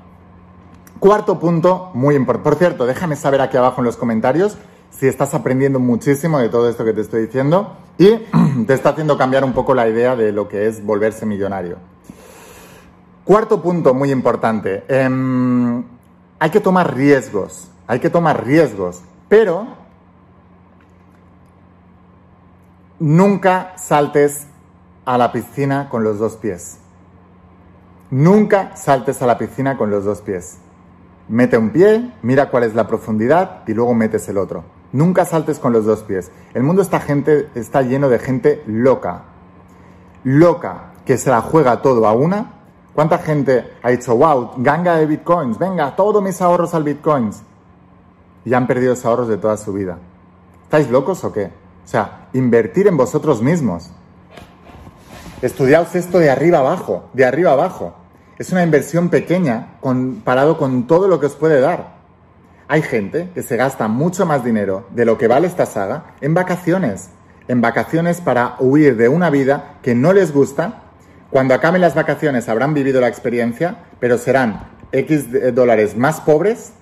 cuarto 0.99 1.39
punto, 1.39 1.91
muy 1.93 2.15
importante. 2.15 2.49
Por 2.49 2.59
cierto, 2.59 2.85
déjame 2.85 3.15
saber 3.15 3.41
aquí 3.41 3.57
abajo 3.57 3.81
en 3.81 3.85
los 3.85 3.97
comentarios 3.97 4.57
si 4.91 5.07
estás 5.07 5.33
aprendiendo 5.33 5.79
muchísimo 5.79 6.39
de 6.39 6.49
todo 6.49 6.69
esto 6.69 6.85
que 6.85 6.93
te 6.93 7.01
estoy 7.01 7.25
diciendo 7.25 7.75
y 7.97 8.17
te 8.67 8.73
está 8.73 8.89
haciendo 8.89 9.17
cambiar 9.17 9.43
un 9.43 9.53
poco 9.53 9.73
la 9.73 9.87
idea 9.87 10.15
de 10.15 10.31
lo 10.31 10.47
que 10.47 10.67
es 10.67 10.85
volverse 10.85 11.25
millonario. 11.25 11.77
Cuarto 13.23 13.61
punto 13.61 13.93
muy 13.93 14.11
importante. 14.11 14.83
Em, 14.87 15.83
hay 16.39 16.49
que 16.49 16.61
tomar 16.61 16.95
riesgos. 16.95 17.69
Hay 17.87 17.99
que 17.99 18.09
tomar 18.09 18.45
riesgos. 18.45 19.01
Pero 19.27 19.67
Nunca 22.99 23.73
saltes 23.77 24.47
a 25.05 25.19
la 25.19 25.31
piscina 25.31 25.87
con 25.87 26.03
los 26.03 26.17
dos 26.17 26.35
pies. 26.35 26.79
Nunca 28.09 28.75
saltes 28.75 29.21
a 29.21 29.27
la 29.27 29.37
piscina 29.37 29.77
con 29.77 29.91
los 29.91 30.03
dos 30.03 30.21
pies. 30.21 30.57
Mete 31.27 31.59
un 31.59 31.69
pie, 31.69 32.11
mira 32.23 32.49
cuál 32.49 32.63
es 32.63 32.73
la 32.73 32.87
profundidad 32.87 33.61
y 33.67 33.75
luego 33.75 33.93
metes 33.93 34.27
el 34.29 34.39
otro. 34.39 34.63
Nunca 34.91 35.25
saltes 35.25 35.59
con 35.59 35.73
los 35.73 35.85
dos 35.85 36.03
pies. 36.03 36.31
El 36.53 36.63
mundo 36.63 36.81
está, 36.81 36.99
gente, 36.99 37.49
está 37.55 37.81
lleno 37.81 38.09
de 38.09 38.19
gente 38.19 38.63
loca. 38.65 39.23
Loca, 40.23 40.93
que 41.05 41.17
se 41.17 41.29
la 41.29 41.41
juega 41.41 41.81
todo 41.81 42.07
a 42.07 42.13
una. 42.13 42.53
¿Cuánta 42.93 43.17
gente 43.19 43.73
ha 43.83 43.89
dicho, 43.89 44.15
wow, 44.15 44.53
ganga 44.57 44.95
de 44.95 45.05
bitcoins, 45.05 45.59
venga, 45.59 45.95
todos 45.95 46.23
mis 46.23 46.41
ahorros 46.41 46.73
al 46.73 46.83
bitcoins? 46.83 47.43
Y 48.43 48.53
han 48.53 48.65
perdido 48.65 48.93
esos 48.93 49.05
ahorros 49.05 49.27
de 49.27 49.37
toda 49.37 49.57
su 49.57 49.73
vida. 49.73 49.99
¿Estáis 50.63 50.89
locos 50.89 51.23
o 51.23 51.31
qué? 51.31 51.45
O 51.85 51.87
sea, 51.87 52.27
invertir 52.33 52.87
en 52.87 52.97
vosotros 52.97 53.41
mismos. 53.41 53.91
Estudiaos 55.41 55.93
esto 55.95 56.17
de 56.17 56.31
arriba 56.31 56.59
abajo, 56.59 57.09
de 57.13 57.25
arriba 57.25 57.51
abajo. 57.51 57.93
Es 58.37 58.51
una 58.51 58.63
inversión 58.63 59.09
pequeña 59.09 59.77
comparado 59.79 60.57
con 60.57 60.87
todo 60.87 61.07
lo 61.07 61.19
que 61.19 61.27
os 61.27 61.35
puede 61.35 61.59
dar. 61.59 61.96
Hay 62.67 62.81
gente 62.81 63.29
que 63.33 63.43
se 63.43 63.55
gasta 63.55 63.87
mucho 63.87 64.25
más 64.25 64.43
dinero 64.43 64.87
de 64.91 65.05
lo 65.05 65.17
que 65.17 65.27
vale 65.27 65.47
esta 65.47 65.65
saga 65.65 66.15
en 66.21 66.33
vacaciones. 66.33 67.09
En 67.47 67.61
vacaciones 67.61 68.19
para 68.19 68.55
huir 68.59 68.97
de 68.97 69.09
una 69.09 69.29
vida 69.29 69.77
que 69.81 69.95
no 69.95 70.11
les 70.11 70.33
gusta. 70.33 70.83
Cuando 71.29 71.53
acaben 71.53 71.81
las 71.81 71.95
vacaciones 71.95 72.49
habrán 72.49 72.73
vivido 72.73 72.99
la 72.99 73.07
experiencia, 73.07 73.77
pero 73.99 74.17
serán 74.17 74.69
X 74.91 75.27
dólares 75.53 75.95
más 75.95 76.19
pobres 76.21 76.73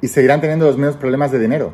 y 0.00 0.08
seguirán 0.08 0.40
teniendo 0.40 0.66
los 0.66 0.76
mismos 0.76 0.96
problemas 0.96 1.30
de 1.30 1.38
dinero. 1.38 1.72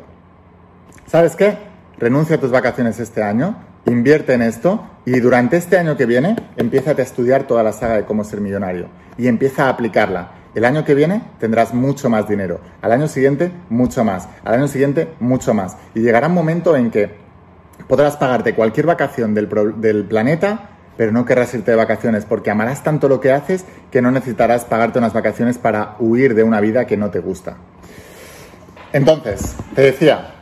¿Sabes 1.05 1.35
qué? 1.35 1.67
renuncia 1.97 2.35
a 2.35 2.39
tus 2.39 2.51
vacaciones 2.51 2.99
este 2.99 3.23
año, 3.23 3.55
invierte 3.85 4.33
en 4.33 4.41
esto 4.41 4.87
y 5.05 5.19
durante 5.19 5.57
este 5.57 5.77
año 5.77 5.97
que 5.97 6.05
viene 6.05 6.35
empieza 6.55 6.91
a 6.91 7.01
estudiar 7.01 7.43
toda 7.47 7.63
la 7.63 7.73
saga 7.73 7.95
de 7.95 8.05
cómo 8.05 8.23
ser 8.23 8.41
millonario 8.41 8.87
y 9.17 9.27
empieza 9.27 9.65
a 9.65 9.69
aplicarla. 9.69 10.31
El 10.55 10.65
año 10.65 10.83
que 10.83 10.95
viene 10.95 11.21
tendrás 11.39 11.73
mucho 11.73 12.09
más 12.09 12.27
dinero, 12.27 12.59
al 12.81 12.91
año 12.91 13.07
siguiente 13.07 13.51
mucho 13.69 14.03
más, 14.03 14.27
al 14.43 14.55
año 14.55 14.67
siguiente 14.67 15.09
mucho 15.19 15.53
más 15.53 15.77
y 15.93 16.01
llegará 16.01 16.27
un 16.27 16.33
momento 16.33 16.75
en 16.75 16.91
que 16.91 17.11
podrás 17.87 18.17
pagarte 18.17 18.55
cualquier 18.55 18.85
vacación 18.85 19.33
del, 19.33 19.49
del 19.77 20.05
planeta 20.05 20.69
pero 20.97 21.11
no 21.11 21.25
querrás 21.25 21.53
irte 21.53 21.71
de 21.71 21.77
vacaciones 21.77 22.25
porque 22.25 22.49
amarás 22.49 22.83
tanto 22.83 23.07
lo 23.07 23.19
que 23.19 23.31
haces 23.31 23.65
que 23.91 24.01
no 24.01 24.09
necesitarás 24.09 24.65
pagarte 24.65 24.97
unas 24.97 25.13
vacaciones 25.13 25.59
para 25.59 25.95
huir 25.99 26.33
de 26.33 26.43
una 26.43 26.59
vida 26.59 26.87
que 26.87 26.97
no 26.97 27.11
te 27.11 27.19
gusta. 27.19 27.57
Entonces, 28.93 29.55
te 29.75 29.83
decía, 29.83 30.37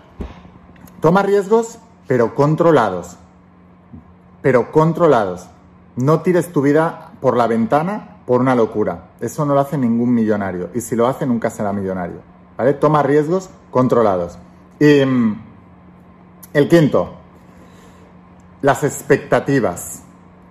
Toma 1.05 1.21
riesgos, 1.21 1.77
pero 2.07 2.33
controlados. 2.33 3.17
Pero 4.41 4.71
controlados. 4.71 5.47
No 5.95 6.21
tires 6.21 6.51
tu 6.51 6.63
vida 6.63 7.11
por 7.21 7.37
la 7.37 7.45
ventana 7.45 8.14
por 8.25 8.41
una 8.41 8.55
locura. 8.55 9.11
Eso 9.19 9.45
no 9.45 9.53
lo 9.53 9.59
hace 9.59 9.77
ningún 9.77 10.13
millonario. 10.13 10.69
Y 10.73 10.81
si 10.81 10.95
lo 10.95 11.07
hace, 11.07 11.25
nunca 11.25 11.49
será 11.49 11.71
millonario. 11.73 12.17
¿Vale? 12.57 12.73
Toma 12.73 13.03
riesgos 13.03 13.49
controlados. 13.71 14.37
Y 14.79 15.05
mm, 15.05 15.41
el 16.53 16.67
quinto, 16.67 17.13
las 18.61 18.83
expectativas. 18.83 20.03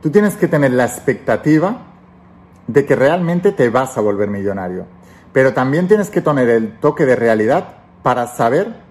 Tú 0.03 0.11
tienes 0.11 0.37
que 0.37 0.49
tener 0.49 0.73
la 0.73 0.85
expectativa 0.85 1.79
de 2.67 2.87
que 2.87 2.95
realmente 2.95 3.53
te 3.53 3.69
vas 3.71 3.97
a 3.97 4.01
volver 4.01 4.29
millonario. 4.29 4.87
Pero 5.33 5.53
también 5.53 5.89
tienes 5.89 6.11
que 6.11 6.21
tener 6.21 6.49
el 6.49 6.79
toque 6.79 7.07
de 7.07 7.17
realidad 7.17 7.79
para 8.03 8.27
saber 8.27 8.83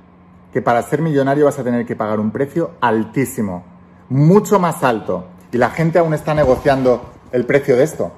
que 0.51 0.61
para 0.61 0.81
ser 0.83 1.01
millonario 1.01 1.45
vas 1.45 1.57
a 1.57 1.63
tener 1.63 1.85
que 1.85 1.95
pagar 1.95 2.19
un 2.19 2.31
precio 2.31 2.71
altísimo, 2.81 3.63
mucho 4.09 4.59
más 4.59 4.83
alto. 4.83 5.25
Y 5.51 5.57
la 5.57 5.69
gente 5.69 5.99
aún 5.99 6.13
está 6.13 6.33
negociando 6.33 7.11
el 7.31 7.45
precio 7.45 7.75
de 7.75 7.83
esto. 7.83 8.11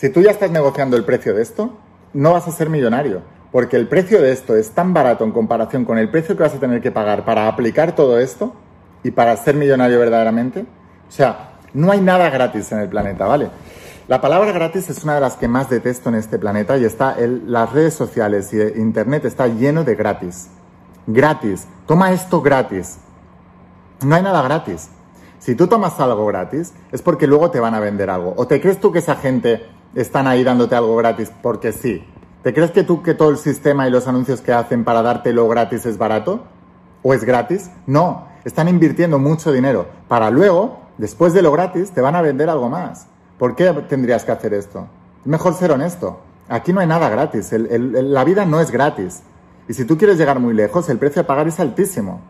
Si 0.00 0.08
tú 0.08 0.22
ya 0.22 0.30
estás 0.30 0.50
negociando 0.50 0.96
el 0.96 1.04
precio 1.04 1.34
de 1.34 1.42
esto, 1.42 1.76
no 2.14 2.32
vas 2.32 2.48
a 2.48 2.52
ser 2.52 2.70
millonario, 2.70 3.20
porque 3.52 3.76
el 3.76 3.86
precio 3.86 4.22
de 4.22 4.32
esto 4.32 4.56
es 4.56 4.70
tan 4.70 4.94
barato 4.94 5.24
en 5.24 5.30
comparación 5.30 5.84
con 5.84 5.98
el 5.98 6.08
precio 6.08 6.34
que 6.38 6.42
vas 6.42 6.54
a 6.54 6.58
tener 6.58 6.80
que 6.80 6.90
pagar 6.90 7.26
para 7.26 7.46
aplicar 7.46 7.94
todo 7.94 8.18
esto 8.18 8.54
y 9.02 9.10
para 9.10 9.36
ser 9.36 9.56
millonario 9.56 9.98
verdaderamente. 9.98 10.62
O 11.06 11.12
sea, 11.12 11.58
no 11.74 11.92
hay 11.92 12.00
nada 12.00 12.30
gratis 12.30 12.72
en 12.72 12.78
el 12.78 12.88
planeta, 12.88 13.26
¿vale? 13.26 13.50
La 14.08 14.22
palabra 14.22 14.52
gratis 14.52 14.88
es 14.88 15.04
una 15.04 15.16
de 15.16 15.20
las 15.20 15.36
que 15.36 15.48
más 15.48 15.68
detesto 15.68 16.08
en 16.08 16.14
este 16.14 16.38
planeta 16.38 16.78
y 16.78 16.86
está 16.86 17.16
en 17.18 17.52
las 17.52 17.70
redes 17.70 17.92
sociales 17.92 18.54
y 18.54 18.80
internet 18.80 19.26
está 19.26 19.48
lleno 19.48 19.84
de 19.84 19.96
gratis 19.96 20.48
gratis. 21.06 21.66
Toma 21.86 22.10
esto 22.12 22.40
gratis. 22.40 22.96
No 24.02 24.14
hay 24.14 24.22
nada 24.22 24.40
gratis. 24.40 24.88
Si 25.38 25.54
tú 25.54 25.66
tomas 25.66 25.98
algo 26.00 26.26
gratis, 26.26 26.72
es 26.90 27.02
porque 27.02 27.26
luego 27.26 27.50
te 27.50 27.60
van 27.60 27.74
a 27.74 27.80
vender 27.80 28.08
algo. 28.10 28.32
¿O 28.36 28.46
te 28.46 28.60
crees 28.60 28.80
tú 28.80 28.92
que 28.92 28.98
esa 29.00 29.16
gente 29.16 29.66
están 29.94 30.26
ahí 30.26 30.44
dándote 30.44 30.74
algo 30.74 30.96
gratis 30.96 31.32
porque 31.42 31.72
sí? 31.72 32.04
¿Te 32.42 32.54
crees 32.54 32.70
que 32.70 32.84
tú 32.84 33.02
que 33.02 33.14
todo 33.14 33.30
el 33.30 33.36
sistema 33.36 33.86
y 33.86 33.90
los 33.90 34.08
anuncios 34.08 34.40
que 34.40 34.52
hacen 34.52 34.84
para 34.84 35.02
darte 35.02 35.32
lo 35.32 35.46
gratis 35.48 35.84
es 35.86 35.98
barato? 35.98 36.44
¿O 37.02 37.14
es 37.14 37.24
gratis? 37.24 37.70
No, 37.86 38.28
están 38.44 38.68
invirtiendo 38.68 39.18
mucho 39.18 39.52
dinero 39.52 39.86
para 40.08 40.30
luego, 40.30 40.80
después 40.98 41.32
de 41.32 41.42
lo 41.42 41.52
gratis, 41.52 41.90
te 41.90 42.00
van 42.00 42.16
a 42.16 42.22
vender 42.22 42.48
algo 42.48 42.68
más. 42.68 43.06
¿Por 43.38 43.56
qué 43.56 43.72
tendrías 43.88 44.24
que 44.24 44.32
hacer 44.32 44.54
esto? 44.54 44.86
Es 45.20 45.26
mejor 45.26 45.54
ser 45.54 45.72
honesto. 45.72 46.20
Aquí 46.48 46.72
no 46.72 46.80
hay 46.80 46.86
nada 46.86 47.08
gratis. 47.08 47.52
la 47.52 48.24
vida 48.24 48.44
no 48.44 48.60
es 48.60 48.70
gratis. 48.70 49.22
Y 49.68 49.74
si 49.74 49.84
tú 49.84 49.96
quieres 49.96 50.18
llegar 50.18 50.40
muy 50.40 50.52
lejos, 50.52 50.88
el 50.88 50.98
precio 50.98 51.22
a 51.22 51.26
pagar 51.26 51.46
es 51.46 51.60
altísimo. 51.60 52.20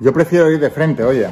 Yo 0.00 0.12
prefiero 0.12 0.50
ir 0.50 0.60
de 0.60 0.70
frente, 0.70 1.04
oye. 1.04 1.28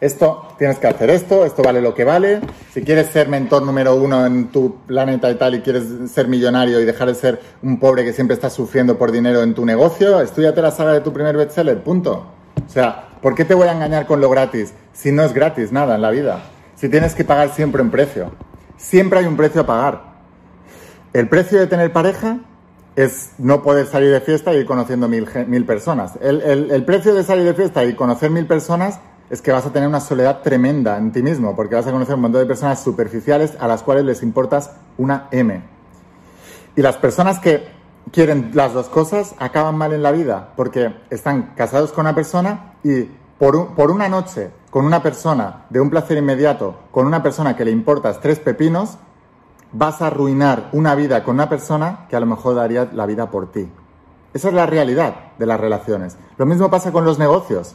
Esto, 0.00 0.48
tienes 0.58 0.78
que 0.78 0.86
hacer 0.86 1.08
esto, 1.08 1.46
esto 1.46 1.62
vale 1.62 1.80
lo 1.80 1.94
que 1.94 2.04
vale. 2.04 2.40
Si 2.72 2.82
quieres 2.82 3.06
ser 3.06 3.28
mentor 3.28 3.62
número 3.62 3.94
uno 3.94 4.26
en 4.26 4.48
tu 4.48 4.76
planeta 4.86 5.30
y 5.30 5.36
tal 5.36 5.54
y 5.54 5.60
quieres 5.60 5.84
ser 6.12 6.28
millonario 6.28 6.80
y 6.80 6.84
dejar 6.84 7.08
de 7.08 7.14
ser 7.14 7.40
un 7.62 7.78
pobre 7.78 8.04
que 8.04 8.12
siempre 8.12 8.34
está 8.34 8.50
sufriendo 8.50 8.98
por 8.98 9.10
dinero 9.10 9.42
en 9.42 9.54
tu 9.54 9.64
negocio, 9.64 10.20
estudiate 10.20 10.60
la 10.60 10.70
saga 10.70 10.92
de 10.92 11.00
tu 11.00 11.12
primer 11.12 11.36
bestseller, 11.36 11.82
punto. 11.82 12.26
O 12.66 12.70
sea, 12.70 13.08
¿por 13.22 13.34
qué 13.34 13.44
te 13.44 13.54
voy 13.54 13.68
a 13.68 13.72
engañar 13.72 14.06
con 14.06 14.20
lo 14.20 14.28
gratis 14.28 14.74
si 14.92 15.12
no 15.12 15.22
es 15.22 15.32
gratis 15.32 15.72
nada 15.72 15.94
en 15.94 16.02
la 16.02 16.10
vida? 16.10 16.42
Si 16.74 16.90
tienes 16.90 17.14
que 17.14 17.24
pagar 17.24 17.54
siempre 17.54 17.80
un 17.80 17.90
precio. 17.90 18.32
Siempre 18.76 19.20
hay 19.20 19.24
un 19.24 19.36
precio 19.36 19.62
a 19.62 19.66
pagar. 19.66 20.16
El 21.14 21.28
precio 21.28 21.58
de 21.58 21.66
tener 21.66 21.92
pareja 21.94 22.40
es 22.96 23.32
no 23.38 23.62
poder 23.62 23.86
salir 23.86 24.10
de 24.10 24.20
fiesta 24.20 24.52
y 24.52 24.58
ir 24.58 24.66
conociendo 24.66 25.08
mil, 25.08 25.26
mil 25.46 25.64
personas. 25.64 26.18
El, 26.20 26.42
el, 26.42 26.84
precio 26.84 27.14
de 27.14 27.24
salir 27.24 27.44
de 27.44 27.54
fiesta 27.54 27.84
y 27.84 27.94
conocer 27.94 28.30
mil 28.30 28.46
personas 28.46 29.00
es 29.30 29.42
que 29.42 29.52
vas 29.52 29.66
a 29.66 29.72
tener 29.72 29.88
una 29.88 30.00
soledad 30.00 30.42
tremenda 30.42 30.98
en 30.98 31.12
ti 31.12 31.22
mismo, 31.22 31.56
porque 31.56 31.74
vas 31.74 31.86
a 31.86 31.92
conocer 31.92 32.14
un 32.14 32.22
montón 32.22 32.40
de 32.40 32.46
personas 32.46 32.82
superficiales 32.82 33.56
a 33.58 33.66
las 33.66 33.82
cuales 33.82 34.04
les 34.04 34.22
importas 34.22 34.72
una 34.98 35.28
M. 35.30 35.62
Y 36.76 36.82
las 36.82 36.96
personas 36.96 37.40
que 37.40 37.68
quieren 38.12 38.50
las 38.54 38.72
dos 38.72 38.88
cosas 38.88 39.34
acaban 39.38 39.76
mal 39.76 39.92
en 39.92 40.02
la 40.02 40.12
vida, 40.12 40.52
porque 40.56 40.94
están 41.10 41.54
casados 41.56 41.92
con 41.92 42.06
una 42.06 42.14
persona 42.14 42.74
y 42.84 43.04
por, 43.38 43.74
por 43.74 43.90
una 43.90 44.08
noche 44.08 44.50
con 44.76 44.84
una 44.84 45.02
persona 45.02 45.64
de 45.70 45.80
un 45.80 45.88
placer 45.88 46.18
inmediato, 46.18 46.74
con 46.90 47.06
una 47.06 47.22
persona 47.22 47.56
que 47.56 47.64
le 47.64 47.70
importas 47.70 48.20
tres 48.20 48.38
pepinos, 48.38 48.98
vas 49.72 50.02
a 50.02 50.08
arruinar 50.08 50.68
una 50.72 50.94
vida 50.94 51.24
con 51.24 51.36
una 51.36 51.48
persona 51.48 52.06
que 52.10 52.16
a 52.16 52.20
lo 52.20 52.26
mejor 52.26 52.56
daría 52.56 52.86
la 52.92 53.06
vida 53.06 53.30
por 53.30 53.50
ti. 53.50 53.70
Esa 54.34 54.48
es 54.48 54.54
la 54.54 54.66
realidad 54.66 55.32
de 55.38 55.46
las 55.46 55.58
relaciones. 55.58 56.18
Lo 56.36 56.44
mismo 56.44 56.68
pasa 56.68 56.92
con 56.92 57.06
los 57.06 57.18
negocios. 57.18 57.74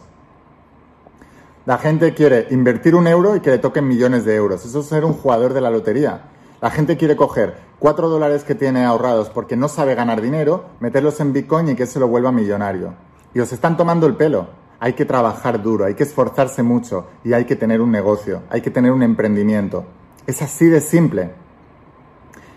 La 1.66 1.78
gente 1.78 2.16
quiere 2.16 2.48
invertir 2.50 2.96
un 2.96 3.06
euro 3.06 3.36
y 3.36 3.40
que 3.40 3.52
le 3.52 3.60
toquen 3.60 3.88
millones 3.88 4.26
de 4.26 4.36
euros. 4.36 4.66
Eso 4.66 4.80
es 4.80 4.88
ser 4.88 5.06
un 5.06 5.14
jugador 5.14 5.54
de 5.54 5.62
la 5.62 5.70
lotería. 5.70 6.24
La 6.60 6.72
gente 6.72 6.98
quiere 6.98 7.16
coger 7.16 7.56
cuatro 7.78 8.10
dólares 8.10 8.44
que 8.44 8.56
tiene 8.56 8.84
ahorrados 8.84 9.30
porque 9.30 9.56
no 9.56 9.68
sabe 9.68 9.94
ganar 9.94 10.22
dinero, 10.22 10.66
meterlos 10.80 11.20
en 11.20 11.34
Bitcoin 11.34 11.70
y 11.70 11.76
que 11.76 11.86
se 11.86 12.00
lo 12.00 12.08
vuelva 12.08 12.32
millonario. 12.32 12.96
Y 13.36 13.42
os 13.42 13.54
están 13.54 13.78
tomando 13.78 14.08
el 14.08 14.16
pelo. 14.16 14.48
Hay 14.80 14.94
que 14.94 15.06
trabajar 15.06 15.62
duro, 15.62 15.86
hay 15.86 15.94
que 15.94 16.02
esforzarse 16.02 16.64
mucho 16.64 17.06
y 17.24 17.34
hay 17.34 17.46
que 17.46 17.56
tener 17.56 17.80
un 17.80 17.92
negocio, 17.92 18.42
hay 18.50 18.62
que 18.62 18.72
tener 18.72 18.92
un 18.92 19.04
emprendimiento. 19.04 19.86
Es 20.26 20.42
así 20.42 20.66
de 20.66 20.82
simple. 20.82 21.30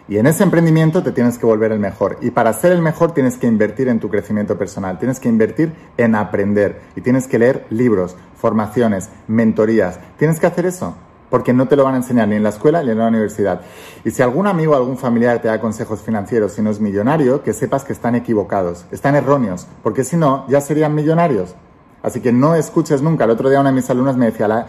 Y 0.08 0.18
en 0.18 0.26
ese 0.26 0.42
emprendimiento 0.42 1.02
te 1.02 1.12
tienes 1.12 1.38
que 1.38 1.46
volver 1.46 1.72
el 1.72 1.78
mejor. 1.78 2.18
Y 2.20 2.30
para 2.30 2.52
ser 2.52 2.72
el 2.72 2.82
mejor 2.82 3.12
tienes 3.12 3.36
que 3.36 3.46
invertir 3.46 3.88
en 3.88 4.00
tu 4.00 4.10
crecimiento 4.10 4.58
personal, 4.58 4.98
tienes 4.98 5.18
que 5.18 5.28
invertir 5.28 5.72
en 5.96 6.14
aprender 6.14 6.82
y 6.94 7.00
tienes 7.00 7.26
que 7.26 7.38
leer 7.38 7.66
libros, 7.70 8.16
formaciones, 8.36 9.08
mentorías. 9.28 9.98
Tienes 10.18 10.40
que 10.40 10.46
hacer 10.46 10.66
eso 10.66 10.94
porque 11.34 11.52
no 11.52 11.66
te 11.66 11.74
lo 11.74 11.82
van 11.82 11.94
a 11.94 11.96
enseñar 11.96 12.28
ni 12.28 12.36
en 12.36 12.44
la 12.44 12.50
escuela 12.50 12.80
ni 12.80 12.90
en 12.90 12.98
la 12.98 13.08
universidad. 13.08 13.62
Y 14.04 14.12
si 14.12 14.22
algún 14.22 14.46
amigo 14.46 14.74
o 14.74 14.76
algún 14.76 14.96
familiar 14.96 15.40
te 15.40 15.48
da 15.48 15.60
consejos 15.60 16.00
financieros 16.00 16.56
y 16.58 16.62
no 16.62 16.70
es 16.70 16.78
millonario, 16.78 17.42
que 17.42 17.52
sepas 17.52 17.82
que 17.82 17.92
están 17.92 18.14
equivocados, 18.14 18.86
están 18.92 19.16
erróneos, 19.16 19.66
porque 19.82 20.04
si 20.04 20.16
no, 20.16 20.46
ya 20.48 20.60
serían 20.60 20.94
millonarios. 20.94 21.56
Así 22.04 22.20
que 22.20 22.32
no 22.32 22.54
escuches 22.54 23.00
nunca. 23.00 23.24
El 23.24 23.30
otro 23.30 23.48
día 23.48 23.60
una 23.60 23.70
de 23.70 23.76
mis 23.76 23.88
alumnas 23.88 24.14
me 24.14 24.26
decía, 24.26 24.46
la, 24.46 24.66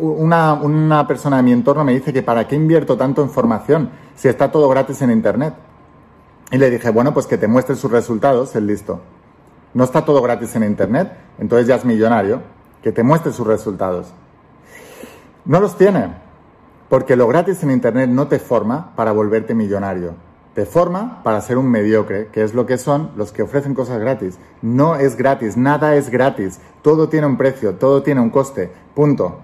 una, 0.00 0.54
una 0.54 1.06
persona 1.06 1.36
de 1.36 1.44
mi 1.44 1.52
entorno 1.52 1.84
me 1.84 1.94
dice 1.94 2.12
que 2.12 2.24
para 2.24 2.48
qué 2.48 2.56
invierto 2.56 2.96
tanto 2.96 3.22
en 3.22 3.30
formación 3.30 3.90
si 4.16 4.26
está 4.26 4.50
todo 4.50 4.68
gratis 4.68 5.00
en 5.00 5.12
Internet. 5.12 5.54
Y 6.50 6.58
le 6.58 6.68
dije, 6.68 6.90
bueno, 6.90 7.14
pues 7.14 7.28
que 7.28 7.38
te 7.38 7.46
muestre 7.46 7.76
sus 7.76 7.88
resultados, 7.92 8.56
el 8.56 8.66
listo. 8.66 9.00
No 9.74 9.84
está 9.84 10.04
todo 10.04 10.20
gratis 10.20 10.56
en 10.56 10.64
Internet, 10.64 11.12
entonces 11.38 11.68
ya 11.68 11.76
es 11.76 11.84
millonario. 11.84 12.42
Que 12.82 12.90
te 12.90 13.04
muestre 13.04 13.32
sus 13.32 13.46
resultados. 13.46 14.08
No 15.44 15.60
los 15.60 15.78
tiene, 15.78 16.14
porque 16.88 17.14
lo 17.14 17.28
gratis 17.28 17.62
en 17.62 17.70
Internet 17.70 18.10
no 18.10 18.26
te 18.26 18.40
forma 18.40 18.92
para 18.96 19.12
volverte 19.12 19.54
millonario 19.54 20.14
te 20.56 20.64
forma 20.64 21.22
para 21.22 21.42
ser 21.42 21.58
un 21.58 21.70
mediocre, 21.70 22.28
que 22.32 22.42
es 22.42 22.54
lo 22.54 22.64
que 22.64 22.78
son 22.78 23.10
los 23.14 23.30
que 23.30 23.42
ofrecen 23.42 23.74
cosas 23.74 24.00
gratis. 24.00 24.38
No 24.62 24.96
es 24.96 25.14
gratis, 25.14 25.58
nada 25.58 25.96
es 25.96 26.08
gratis, 26.08 26.60
todo 26.80 27.10
tiene 27.10 27.26
un 27.26 27.36
precio, 27.36 27.74
todo 27.74 28.02
tiene 28.02 28.22
un 28.22 28.30
coste, 28.30 28.72
punto. 28.94 29.38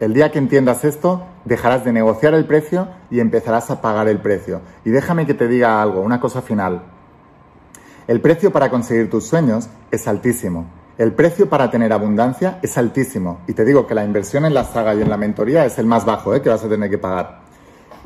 El 0.00 0.14
día 0.14 0.32
que 0.32 0.38
entiendas 0.38 0.86
esto, 0.86 1.22
dejarás 1.44 1.84
de 1.84 1.92
negociar 1.92 2.32
el 2.32 2.46
precio 2.46 2.88
y 3.10 3.20
empezarás 3.20 3.70
a 3.70 3.82
pagar 3.82 4.08
el 4.08 4.20
precio. 4.20 4.62
Y 4.86 4.90
déjame 4.90 5.26
que 5.26 5.34
te 5.34 5.48
diga 5.48 5.82
algo, 5.82 6.00
una 6.00 6.18
cosa 6.18 6.40
final. 6.40 6.80
El 8.08 8.22
precio 8.22 8.50
para 8.50 8.70
conseguir 8.70 9.10
tus 9.10 9.26
sueños 9.26 9.68
es 9.90 10.08
altísimo. 10.08 10.64
El 10.96 11.12
precio 11.12 11.50
para 11.50 11.70
tener 11.70 11.92
abundancia 11.92 12.58
es 12.62 12.78
altísimo. 12.78 13.40
Y 13.46 13.52
te 13.52 13.66
digo 13.66 13.86
que 13.86 13.94
la 13.94 14.06
inversión 14.06 14.46
en 14.46 14.54
la 14.54 14.64
saga 14.64 14.94
y 14.94 15.02
en 15.02 15.10
la 15.10 15.18
mentoría 15.18 15.66
es 15.66 15.78
el 15.78 15.84
más 15.84 16.06
bajo 16.06 16.34
¿eh? 16.34 16.40
que 16.40 16.48
vas 16.48 16.64
a 16.64 16.70
tener 16.70 16.88
que 16.88 16.96
pagar. 16.96 17.42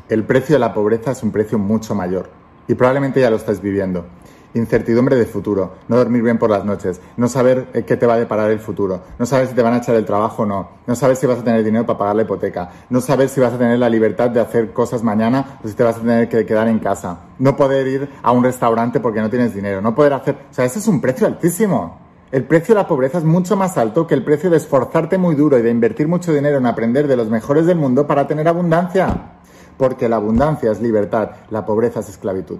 El 0.09 0.25
precio 0.25 0.55
de 0.55 0.59
la 0.59 0.73
pobreza 0.73 1.11
es 1.11 1.23
un 1.23 1.31
precio 1.31 1.57
mucho 1.57 1.95
mayor 1.95 2.38
y 2.69 2.75
probablemente 2.75 3.19
ya 3.19 3.29
lo 3.29 3.35
estás 3.35 3.61
viviendo. 3.61 4.05
Incertidumbre 4.53 5.15
de 5.15 5.25
futuro, 5.25 5.75
no 5.87 5.97
dormir 5.97 6.23
bien 6.23 6.39
por 6.39 6.49
las 6.49 6.65
noches, 6.65 7.01
no 7.17 7.27
saber 7.27 7.67
eh, 7.73 7.83
qué 7.83 7.97
te 7.97 8.05
va 8.07 8.13
a 8.13 8.17
deparar 8.17 8.49
el 8.49 8.59
futuro, 8.59 9.01
no 9.19 9.25
saber 9.25 9.47
si 9.47 9.53
te 9.53 9.61
van 9.61 9.73
a 9.73 9.77
echar 9.77 9.95
el 9.95 10.05
trabajo 10.05 10.43
o 10.43 10.45
no, 10.45 10.69
no 10.87 10.95
saber 10.95 11.15
si 11.17 11.27
vas 11.27 11.39
a 11.39 11.43
tener 11.43 11.63
dinero 11.63 11.85
para 11.85 11.99
pagar 11.99 12.15
la 12.15 12.21
hipoteca, 12.23 12.71
no 12.89 13.01
saber 13.01 13.29
si 13.29 13.39
vas 13.41 13.53
a 13.53 13.57
tener 13.57 13.77
la 13.77 13.89
libertad 13.89 14.29
de 14.29 14.39
hacer 14.39 14.71
cosas 14.71 15.03
mañana 15.03 15.59
o 15.63 15.67
si 15.67 15.73
te 15.75 15.83
vas 15.83 15.97
a 15.97 16.01
tener 16.01 16.29
que 16.29 16.45
quedar 16.45 16.67
en 16.67 16.79
casa, 16.79 17.19
no 17.37 17.55
poder 17.55 17.87
ir 17.87 18.09
a 18.23 18.31
un 18.31 18.43
restaurante 18.43 18.99
porque 18.99 19.21
no 19.21 19.29
tienes 19.29 19.53
dinero, 19.53 19.81
no 19.81 19.93
poder 19.93 20.13
hacer... 20.13 20.35
O 20.49 20.53
sea, 20.53 20.65
ese 20.65 20.79
es 20.79 20.87
un 20.87 21.01
precio 21.01 21.27
altísimo. 21.27 21.99
El 22.31 22.43
precio 22.43 22.75
de 22.75 22.81
la 22.81 22.87
pobreza 22.87 23.17
es 23.17 23.23
mucho 23.23 23.55
más 23.55 23.77
alto 23.77 24.05
que 24.05 24.13
el 24.13 24.23
precio 24.23 24.51
de 24.51 24.57
esforzarte 24.57 25.17
muy 25.17 25.33
duro 25.33 25.57
y 25.57 25.63
de 25.63 25.71
invertir 25.71 26.07
mucho 26.07 26.31
dinero 26.31 26.59
en 26.59 26.67
aprender 26.67 27.07
de 27.07 27.17
los 27.17 27.27
mejores 27.29 27.65
del 27.65 27.77
mundo 27.77 28.05
para 28.05 28.27
tener 28.27 28.47
abundancia 28.47 29.38
porque 29.79 30.09
la 30.09 30.17
abundancia 30.17 30.71
es 30.71 30.81
libertad, 30.81 31.31
la 31.49 31.65
pobreza 31.65 32.01
es 32.01 32.09
esclavitud. 32.09 32.57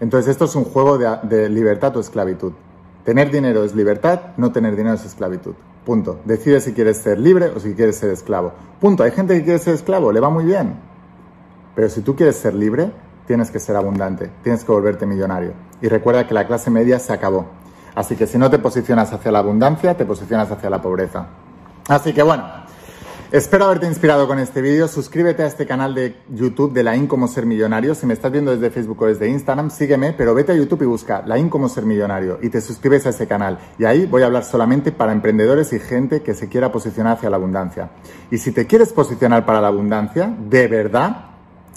Entonces 0.00 0.32
esto 0.32 0.44
es 0.44 0.54
un 0.54 0.64
juego 0.64 0.98
de, 0.98 1.48
libertad 1.48 1.96
o 1.96 2.00
esclavitud. 2.00 2.52
Tener 3.04 3.30
dinero 3.30 3.64
es 3.64 3.74
libertad, 3.74 4.20
no 4.36 4.52
tener 4.52 4.76
dinero 4.76 4.96
es 4.96 5.04
esclavitud. 5.06 5.54
Punto. 5.86 6.20
Decide 6.26 6.60
si 6.60 6.74
quieres 6.74 6.98
ser 6.98 7.18
libre 7.18 7.46
o 7.46 7.58
si 7.58 7.72
quieres 7.72 7.96
ser 7.96 8.10
esclavo. 8.10 8.52
Punto. 8.80 9.02
Hay 9.02 9.12
gente 9.12 9.34
que 9.34 9.44
quiere 9.44 9.58
ser 9.58 9.74
esclavo, 9.74 10.12
le 10.12 10.20
va 10.20 10.28
muy 10.28 10.44
bien. 10.44 10.74
Pero 11.74 11.88
si 11.88 12.02
tú 12.02 12.14
quieres 12.14 12.36
ser 12.36 12.54
libre, 12.54 12.92
tienes 13.26 13.50
que 13.50 13.58
ser 13.58 13.74
abundante, 13.74 14.30
tienes 14.42 14.62
que 14.62 14.72
volverte 14.72 15.06
millonario. 15.06 15.52
Y 15.80 15.88
recuerda 15.88 16.26
que 16.26 16.34
la 16.34 16.46
clase 16.46 16.70
media 16.70 16.98
se 16.98 17.14
acabó. 17.14 17.46
Así 17.94 18.14
que 18.14 18.26
si 18.26 18.36
no 18.36 18.50
te 18.50 18.58
posicionas 18.58 19.10
hacia 19.14 19.32
la 19.32 19.38
abundancia, 19.38 19.96
te 19.96 20.04
posicionas 20.04 20.50
hacia 20.50 20.68
la 20.68 20.82
pobreza. 20.82 21.28
Así 21.88 22.12
que 22.12 22.22
bueno, 22.22 22.44
Espero 23.34 23.64
haberte 23.64 23.88
inspirado 23.88 24.28
con 24.28 24.38
este 24.38 24.62
vídeo. 24.62 24.86
Suscríbete 24.86 25.42
a 25.42 25.46
este 25.46 25.66
canal 25.66 25.92
de 25.92 26.14
YouTube 26.28 26.72
de 26.72 26.84
La 26.84 26.94
In 26.94 27.08
Como 27.08 27.26
Ser 27.26 27.46
Millonario. 27.46 27.96
Si 27.96 28.06
me 28.06 28.14
estás 28.14 28.30
viendo 28.30 28.52
desde 28.52 28.70
Facebook 28.70 29.02
o 29.02 29.06
desde 29.06 29.28
Instagram, 29.28 29.70
sígueme, 29.70 30.12
pero 30.12 30.36
vete 30.36 30.52
a 30.52 30.54
YouTube 30.54 30.82
y 30.82 30.86
busca 30.86 31.24
La 31.26 31.36
In 31.36 31.48
Como 31.48 31.68
Ser 31.68 31.84
Millonario 31.84 32.38
y 32.42 32.48
te 32.48 32.60
suscribes 32.60 33.06
a 33.06 33.08
ese 33.08 33.26
canal. 33.26 33.58
Y 33.76 33.86
ahí 33.86 34.06
voy 34.06 34.22
a 34.22 34.26
hablar 34.26 34.44
solamente 34.44 34.92
para 34.92 35.10
emprendedores 35.10 35.72
y 35.72 35.80
gente 35.80 36.22
que 36.22 36.32
se 36.32 36.48
quiera 36.48 36.70
posicionar 36.70 37.16
hacia 37.16 37.28
la 37.28 37.34
abundancia. 37.34 37.90
Y 38.30 38.38
si 38.38 38.52
te 38.52 38.68
quieres 38.68 38.92
posicionar 38.92 39.44
para 39.44 39.60
la 39.60 39.66
abundancia, 39.66 40.32
de 40.38 40.68
verdad, 40.68 41.30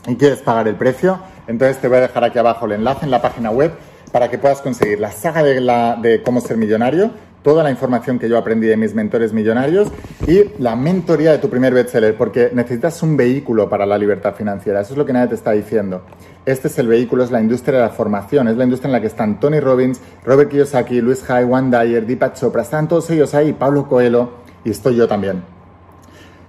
y 0.06 0.16
quieres 0.16 0.44
pagar 0.44 0.68
el 0.68 0.76
precio, 0.76 1.20
entonces 1.48 1.82
te 1.82 1.88
voy 1.88 1.98
a 1.98 2.02
dejar 2.02 2.24
aquí 2.24 2.38
abajo 2.38 2.68
el 2.68 2.74
enlace 2.74 3.06
en 3.06 3.10
la 3.10 3.24
página 3.24 3.50
web 3.50 3.74
para 4.12 4.30
que 4.30 4.38
puedas 4.38 4.62
conseguir 4.62 5.00
la 5.00 5.12
saga 5.12 5.42
de, 5.42 5.60
la, 5.60 5.96
de 5.96 6.22
cómo 6.22 6.40
ser 6.40 6.58
millonario 6.58 7.12
toda 7.44 7.64
la 7.64 7.72
información 7.72 8.20
que 8.20 8.28
yo 8.28 8.38
aprendí 8.38 8.68
de 8.68 8.78
mis 8.78 8.94
mentores 8.94 9.34
millonarios 9.34 9.90
y 10.28 10.44
la 10.60 10.76
mentoría 10.76 11.32
de 11.32 11.38
tu 11.38 11.50
primer 11.50 11.74
bestseller, 11.74 12.16
porque 12.18 12.52
necesitas 12.54 13.02
un 13.04 13.16
vehículo 13.16 13.70
para 13.70 13.86
la 13.86 13.98
libertad 13.98 14.34
financiera. 14.36 14.82
Eso 14.82 14.94
es 14.94 14.98
lo 14.98 15.06
que 15.06 15.14
nadie 15.14 15.30
te 15.30 15.36
está 15.36 15.52
diciendo. 15.52 16.02
Este 16.46 16.68
es 16.68 16.78
el 16.80 16.88
vehículo, 16.88 17.24
es 17.24 17.32
la 17.32 17.42
industria 17.42 17.80
de 17.80 17.84
la 17.86 17.90
formación, 17.90 18.48
es 18.48 18.58
la 18.58 18.64
industria 18.64 18.88
en 18.88 18.94
la 18.94 19.02
que 19.02 19.08
están 19.08 19.40
Tony 19.40 19.60
Robbins, 19.60 20.00
Robert 20.26 20.50
Kiyosaki, 20.50 21.02
Luis 21.02 21.30
Hay, 21.30 21.46
Juan 21.46 21.72
Dyer, 21.72 22.06
Deepak 22.06 22.36
Chopra, 22.36 22.62
están 22.62 22.88
todos 22.88 23.10
ellos 23.10 23.34
ahí, 23.34 23.54
Pablo 23.54 23.88
Coelho 23.88 24.32
y 24.64 24.72
estoy 24.72 24.96
yo 24.96 25.08
también. 25.08 25.44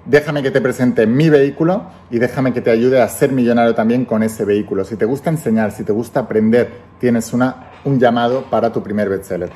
Déjame 0.08 0.42
que 0.42 0.50
te 0.50 0.62
presente 0.62 1.06
mi 1.06 1.28
vehículo 1.28 1.82
y 2.10 2.18
déjame 2.18 2.54
que 2.54 2.62
te 2.62 2.70
ayude 2.70 3.02
a 3.02 3.08
ser 3.08 3.30
millonario 3.30 3.74
también 3.74 4.06
con 4.06 4.22
ese 4.22 4.46
vehículo. 4.46 4.84
Si 4.84 4.96
te 4.96 5.04
gusta 5.04 5.28
enseñar, 5.28 5.70
si 5.70 5.84
te 5.84 5.92
gusta 5.92 6.20
aprender, 6.20 6.70
tienes 6.98 7.34
una, 7.34 7.67
un 7.84 7.98
llamado 7.98 8.44
para 8.50 8.72
tu 8.72 8.82
primer 8.82 9.08
bestseller. 9.08 9.50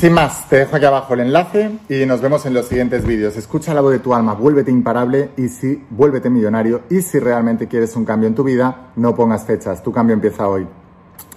Sin 0.00 0.14
más, 0.14 0.48
te 0.48 0.56
dejo 0.56 0.76
aquí 0.76 0.86
abajo 0.86 1.12
el 1.12 1.20
enlace 1.20 1.78
y 1.88 2.06
nos 2.06 2.22
vemos 2.22 2.46
en 2.46 2.54
los 2.54 2.66
siguientes 2.66 3.04
vídeos. 3.04 3.36
Escucha 3.36 3.74
la 3.74 3.82
voz 3.82 3.92
de 3.92 3.98
tu 3.98 4.14
alma, 4.14 4.32
vuélvete 4.32 4.70
imparable 4.70 5.30
y 5.36 5.48
si 5.48 5.84
vuélvete 5.90 6.30
millonario 6.30 6.82
y 6.88 7.02
si 7.02 7.18
realmente 7.18 7.68
quieres 7.68 7.94
un 7.96 8.06
cambio 8.06 8.26
en 8.26 8.34
tu 8.34 8.42
vida, 8.42 8.92
no 8.96 9.14
pongas 9.14 9.44
fechas, 9.44 9.82
tu 9.82 9.92
cambio 9.92 10.14
empieza 10.14 10.48
hoy. 10.48 10.66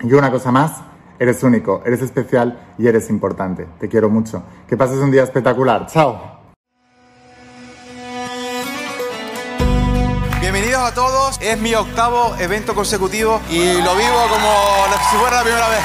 Y 0.02 0.14
una 0.14 0.32
cosa 0.32 0.50
más, 0.52 0.82
eres 1.20 1.44
único, 1.44 1.82
eres 1.86 2.02
especial 2.02 2.58
y 2.78 2.88
eres 2.88 3.10
importante. 3.10 3.68
Te 3.80 3.90
quiero 3.90 4.10
mucho. 4.10 4.44
Que 4.66 4.78
pases 4.78 4.98
un 5.00 5.12
día 5.12 5.24
espectacular. 5.24 5.86
Chao. 5.88 6.33
Bienvenidos 10.54 10.84
a 10.84 10.94
todos, 10.94 11.42
es 11.42 11.58
mi 11.58 11.74
octavo 11.74 12.36
evento 12.38 12.76
consecutivo 12.76 13.42
y 13.50 13.58
lo 13.58 13.96
vivo 13.96 14.28
como 14.30 14.86
si 15.10 15.16
fuera 15.18 15.38
la 15.38 15.42
primera 15.42 15.68
vez. 15.68 15.80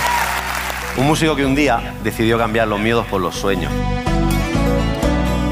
Un 0.99 1.07
músico 1.07 1.35
que 1.35 1.47
un 1.47 1.55
día 1.55 1.95
decidió 2.05 2.37
cambiar 2.37 2.69
los 2.69 2.79
miedos 2.79 3.07
por 3.07 3.23
los 3.23 3.35
sueños. 3.35 3.73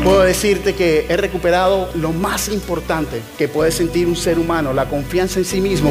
Puedo 0.05 0.21
decirte 0.21 0.75
que 0.75 1.07
he 1.09 1.17
recuperado 1.17 1.89
lo 1.95 2.13
más 2.13 2.49
importante 2.49 3.23
que 3.39 3.49
puede 3.49 3.73
sentir 3.73 4.07
un 4.07 4.17
ser 4.17 4.39
humano, 4.39 4.75
la 4.75 4.85
confianza 4.85 5.39
en 5.39 5.47
sí 5.47 5.63
mismo. 5.63 5.91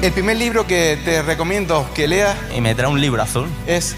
El 0.00 0.12
primer 0.12 0.38
libro 0.38 0.66
que 0.66 0.98
te 1.04 1.20
recomiendo 1.20 1.86
que 1.94 2.08
leas 2.08 2.34
y 2.56 2.62
me 2.62 2.74
trae 2.74 2.90
un 2.90 2.98
libro 2.98 3.20
azul 3.20 3.46
es 3.66 3.94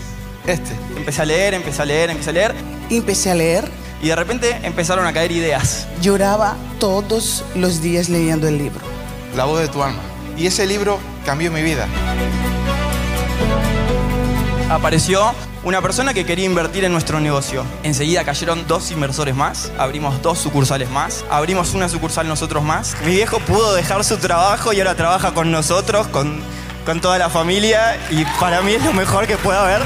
este. 0.48 0.72
Empecé 0.96 1.22
a 1.22 1.24
leer, 1.24 1.54
empecé 1.54 1.82
a 1.82 1.84
leer, 1.84 2.10
empecé 2.10 2.30
a 2.30 2.32
leer. 2.32 2.54
Empecé 2.90 3.30
a 3.30 3.34
leer. 3.36 3.81
Y 4.02 4.08
de 4.08 4.16
repente 4.16 4.58
empezaron 4.64 5.06
a 5.06 5.12
caer 5.12 5.32
ideas. 5.32 5.86
Lloraba 6.02 6.56
todos 6.78 7.44
los 7.54 7.80
días 7.80 8.08
leyendo 8.08 8.48
el 8.48 8.58
libro. 8.58 8.80
La 9.36 9.44
voz 9.44 9.60
de 9.60 9.68
tu 9.68 9.82
alma. 9.82 10.00
Y 10.36 10.46
ese 10.46 10.66
libro 10.66 10.98
cambió 11.24 11.50
mi 11.50 11.62
vida. 11.62 11.86
apareció 14.72 15.34
una 15.64 15.80
persona 15.80 16.14
que 16.14 16.24
quería 16.24 16.46
invertir 16.46 16.84
en 16.84 16.92
nuestro 16.92 17.20
negocio. 17.20 17.64
Enseguida 17.82 18.24
cayeron 18.24 18.66
dos 18.66 18.90
inversores 18.90 19.34
más, 19.36 19.70
abrimos 19.78 20.20
dos 20.22 20.38
sucursales 20.38 20.90
más, 20.90 21.24
abrimos 21.30 21.74
una 21.74 21.88
sucursal 21.88 22.26
nosotros 22.26 22.62
más. 22.62 22.96
Mi 23.04 23.12
viejo 23.12 23.38
pudo 23.40 23.74
dejar 23.74 24.02
su 24.04 24.16
trabajo 24.16 24.72
y 24.72 24.80
ahora 24.80 24.94
trabaja 24.94 25.34
con 25.34 25.50
nosotros, 25.50 26.06
con, 26.08 26.40
con 26.84 27.00
toda 27.00 27.18
la 27.18 27.28
familia 27.28 27.98
y 28.10 28.24
para 28.40 28.62
mí 28.62 28.72
es 28.72 28.84
lo 28.84 28.92
mejor 28.92 29.26
que 29.26 29.36
pueda 29.36 29.62
haber. 29.62 29.82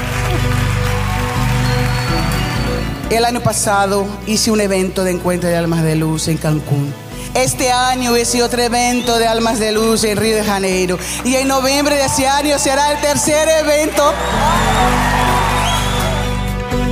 El 3.09 3.23
año 3.23 3.39
pasado 3.39 4.05
hice 4.25 4.51
un 4.51 4.59
evento 4.59 5.05
de 5.05 5.11
encuentro 5.11 5.47
de 5.47 5.55
almas 5.55 5.81
de 5.81 5.95
luz 5.95 6.27
en 6.27 6.35
Cancún. 6.35 6.93
Este 7.33 7.71
año 7.71 8.17
hice 8.17 8.43
otro 8.43 8.61
evento 8.61 9.17
de 9.17 9.25
almas 9.25 9.59
de 9.59 9.71
luz 9.71 10.03
en 10.03 10.17
Río 10.17 10.35
de 10.35 10.43
Janeiro. 10.43 10.99
Y 11.23 11.35
en 11.35 11.47
noviembre 11.47 11.95
de 11.95 12.03
ese 12.03 12.27
año 12.27 12.59
será 12.59 12.91
el 12.91 12.99
tercer 12.99 13.47
evento. 13.47 14.11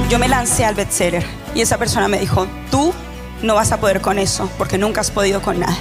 Yo 0.09 0.17
me 0.17 0.29
lancé 0.29 0.63
al 0.63 0.75
bestseller 0.75 1.25
y 1.53 1.59
esa 1.59 1.77
persona 1.77 2.07
me 2.07 2.17
dijo, 2.17 2.47
tú 2.71 2.93
no 3.41 3.55
vas 3.55 3.73
a 3.73 3.77
poder 3.81 3.99
con 3.99 4.17
eso 4.17 4.49
porque 4.57 4.77
nunca 4.77 5.01
has 5.01 5.11
podido 5.11 5.41
con 5.41 5.59
nada. 5.59 5.77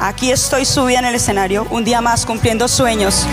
Aquí 0.00 0.32
estoy 0.32 0.64
subida 0.64 1.00
en 1.00 1.04
el 1.04 1.14
escenario, 1.14 1.66
un 1.70 1.84
día 1.84 2.00
más 2.00 2.24
cumpliendo 2.24 2.68
sueños. 2.68 3.26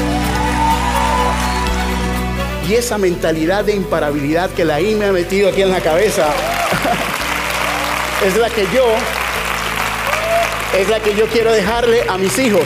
Y 2.71 2.75
esa 2.75 2.97
mentalidad 2.97 3.65
de 3.65 3.75
imparabilidad 3.75 4.49
que 4.51 4.63
la 4.63 4.79
I 4.79 4.95
me 4.95 5.03
ha 5.03 5.11
metido 5.11 5.49
aquí 5.49 5.61
en 5.61 5.71
la 5.71 5.81
cabeza 5.81 6.29
es 8.25 8.37
la 8.37 8.49
que 8.49 8.65
yo 8.73 8.85
es 10.79 10.87
la 10.87 11.01
que 11.01 11.13
yo 11.13 11.27
quiero 11.27 11.51
dejarle 11.51 12.03
a 12.07 12.17
mis 12.17 12.39
hijos. 12.39 12.63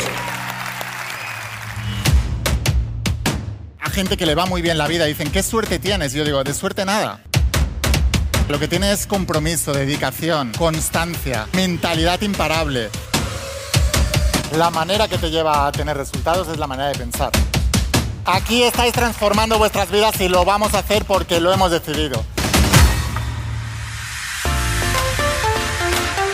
A 3.81 3.89
gente 3.89 4.15
que 4.15 4.27
le 4.27 4.35
va 4.35 4.45
muy 4.45 4.61
bien 4.61 4.77
la 4.77 4.87
vida 4.87 5.05
dicen, 5.05 5.31
¿qué 5.31 5.41
suerte 5.41 5.79
tienes? 5.79 6.13
Yo 6.13 6.23
digo, 6.23 6.43
de 6.43 6.53
suerte 6.53 6.85
nada. 6.85 7.21
Lo 8.47 8.59
que 8.59 8.67
tiene 8.67 8.91
es 8.91 9.07
compromiso, 9.07 9.73
dedicación, 9.73 10.51
constancia, 10.55 11.47
mentalidad 11.53 12.21
imparable. 12.21 12.91
La 14.55 14.69
manera 14.69 15.07
que 15.07 15.17
te 15.17 15.31
lleva 15.31 15.65
a 15.65 15.71
tener 15.71 15.97
resultados 15.97 16.47
es 16.49 16.59
la 16.59 16.67
manera 16.67 16.89
de 16.89 16.95
pensar. 16.95 17.31
Aquí 18.25 18.63
estáis 18.63 18.91
transformando 18.91 19.59
vuestras 19.59 19.91
vidas 19.91 20.19
y 20.19 20.29
lo 20.29 20.43
vamos 20.45 20.73
a 20.73 20.79
hacer 20.79 21.05
porque 21.05 21.39
lo 21.39 21.53
hemos 21.53 21.69
decidido. 21.69 22.23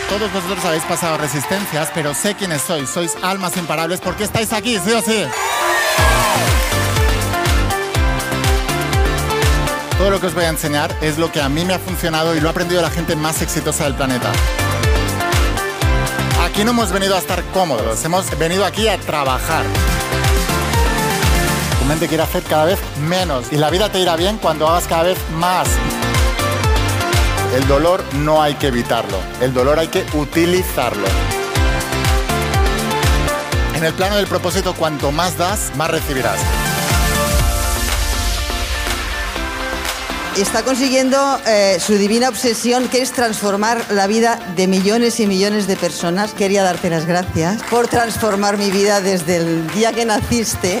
Todos 0.08 0.32
vosotros 0.32 0.64
habéis 0.64 0.84
pasado 0.84 1.18
resistencias, 1.18 1.90
pero 1.94 2.14
sé 2.14 2.34
quiénes 2.34 2.62
sois. 2.62 2.88
Sois 2.88 3.16
almas 3.22 3.56
imparables 3.58 4.00
porque 4.00 4.24
estáis 4.24 4.52
aquí, 4.54 4.78
sí 4.78 4.92
o 4.92 5.02
sí. 5.02 5.24
Todo 9.98 10.10
lo 10.10 10.20
que 10.20 10.26
os 10.28 10.34
voy 10.34 10.44
a 10.44 10.48
enseñar 10.48 10.96
es 11.02 11.18
lo 11.18 11.30
que 11.30 11.42
a 11.42 11.48
mí 11.50 11.64
me 11.64 11.74
ha 11.74 11.78
funcionado 11.78 12.34
y 12.34 12.40
lo 12.40 12.48
ha 12.48 12.52
aprendido 12.52 12.80
la 12.80 12.90
gente 12.90 13.16
más 13.16 13.42
exitosa 13.42 13.84
del 13.84 13.94
planeta. 13.94 14.32
Aquí 16.44 16.64
no 16.64 16.70
hemos 16.70 16.90
venido 16.90 17.14
a 17.14 17.18
estar 17.18 17.42
cómodos, 17.52 18.02
hemos 18.04 18.36
venido 18.38 18.64
aquí 18.64 18.88
a 18.88 18.98
trabajar. 18.98 19.64
Tu 21.82 21.88
mente 21.88 22.06
quiere 22.06 22.22
hacer 22.22 22.44
cada 22.44 22.64
vez 22.64 22.78
menos 23.08 23.46
y 23.50 23.56
la 23.56 23.68
vida 23.68 23.90
te 23.90 23.98
irá 23.98 24.14
bien 24.14 24.38
cuando 24.38 24.68
hagas 24.68 24.86
cada 24.86 25.02
vez 25.02 25.18
más. 25.34 25.66
El 27.56 27.66
dolor 27.66 28.04
no 28.14 28.40
hay 28.40 28.54
que 28.54 28.68
evitarlo, 28.68 29.18
el 29.40 29.52
dolor 29.52 29.80
hay 29.80 29.88
que 29.88 30.06
utilizarlo. 30.14 31.08
En 33.74 33.84
el 33.84 33.92
plano 33.94 34.14
del 34.14 34.28
propósito, 34.28 34.74
cuanto 34.74 35.10
más 35.10 35.36
das, 35.36 35.72
más 35.74 35.90
recibirás. 35.90 36.38
está 40.40 40.62
consiguiendo 40.62 41.18
eh, 41.46 41.78
su 41.78 41.94
divina 41.94 42.28
obsesión, 42.28 42.88
que 42.88 43.02
es 43.02 43.10
transformar 43.12 43.84
la 43.90 44.06
vida 44.06 44.38
de 44.56 44.66
millones 44.66 45.18
y 45.18 45.26
millones 45.26 45.66
de 45.66 45.76
personas. 45.76 46.32
Quería 46.32 46.62
darte 46.62 46.90
las 46.90 47.06
gracias 47.06 47.60
por 47.64 47.88
transformar 47.88 48.56
mi 48.56 48.70
vida 48.70 49.00
desde 49.00 49.36
el 49.36 49.68
día 49.72 49.92
que 49.92 50.04
naciste. 50.04 50.80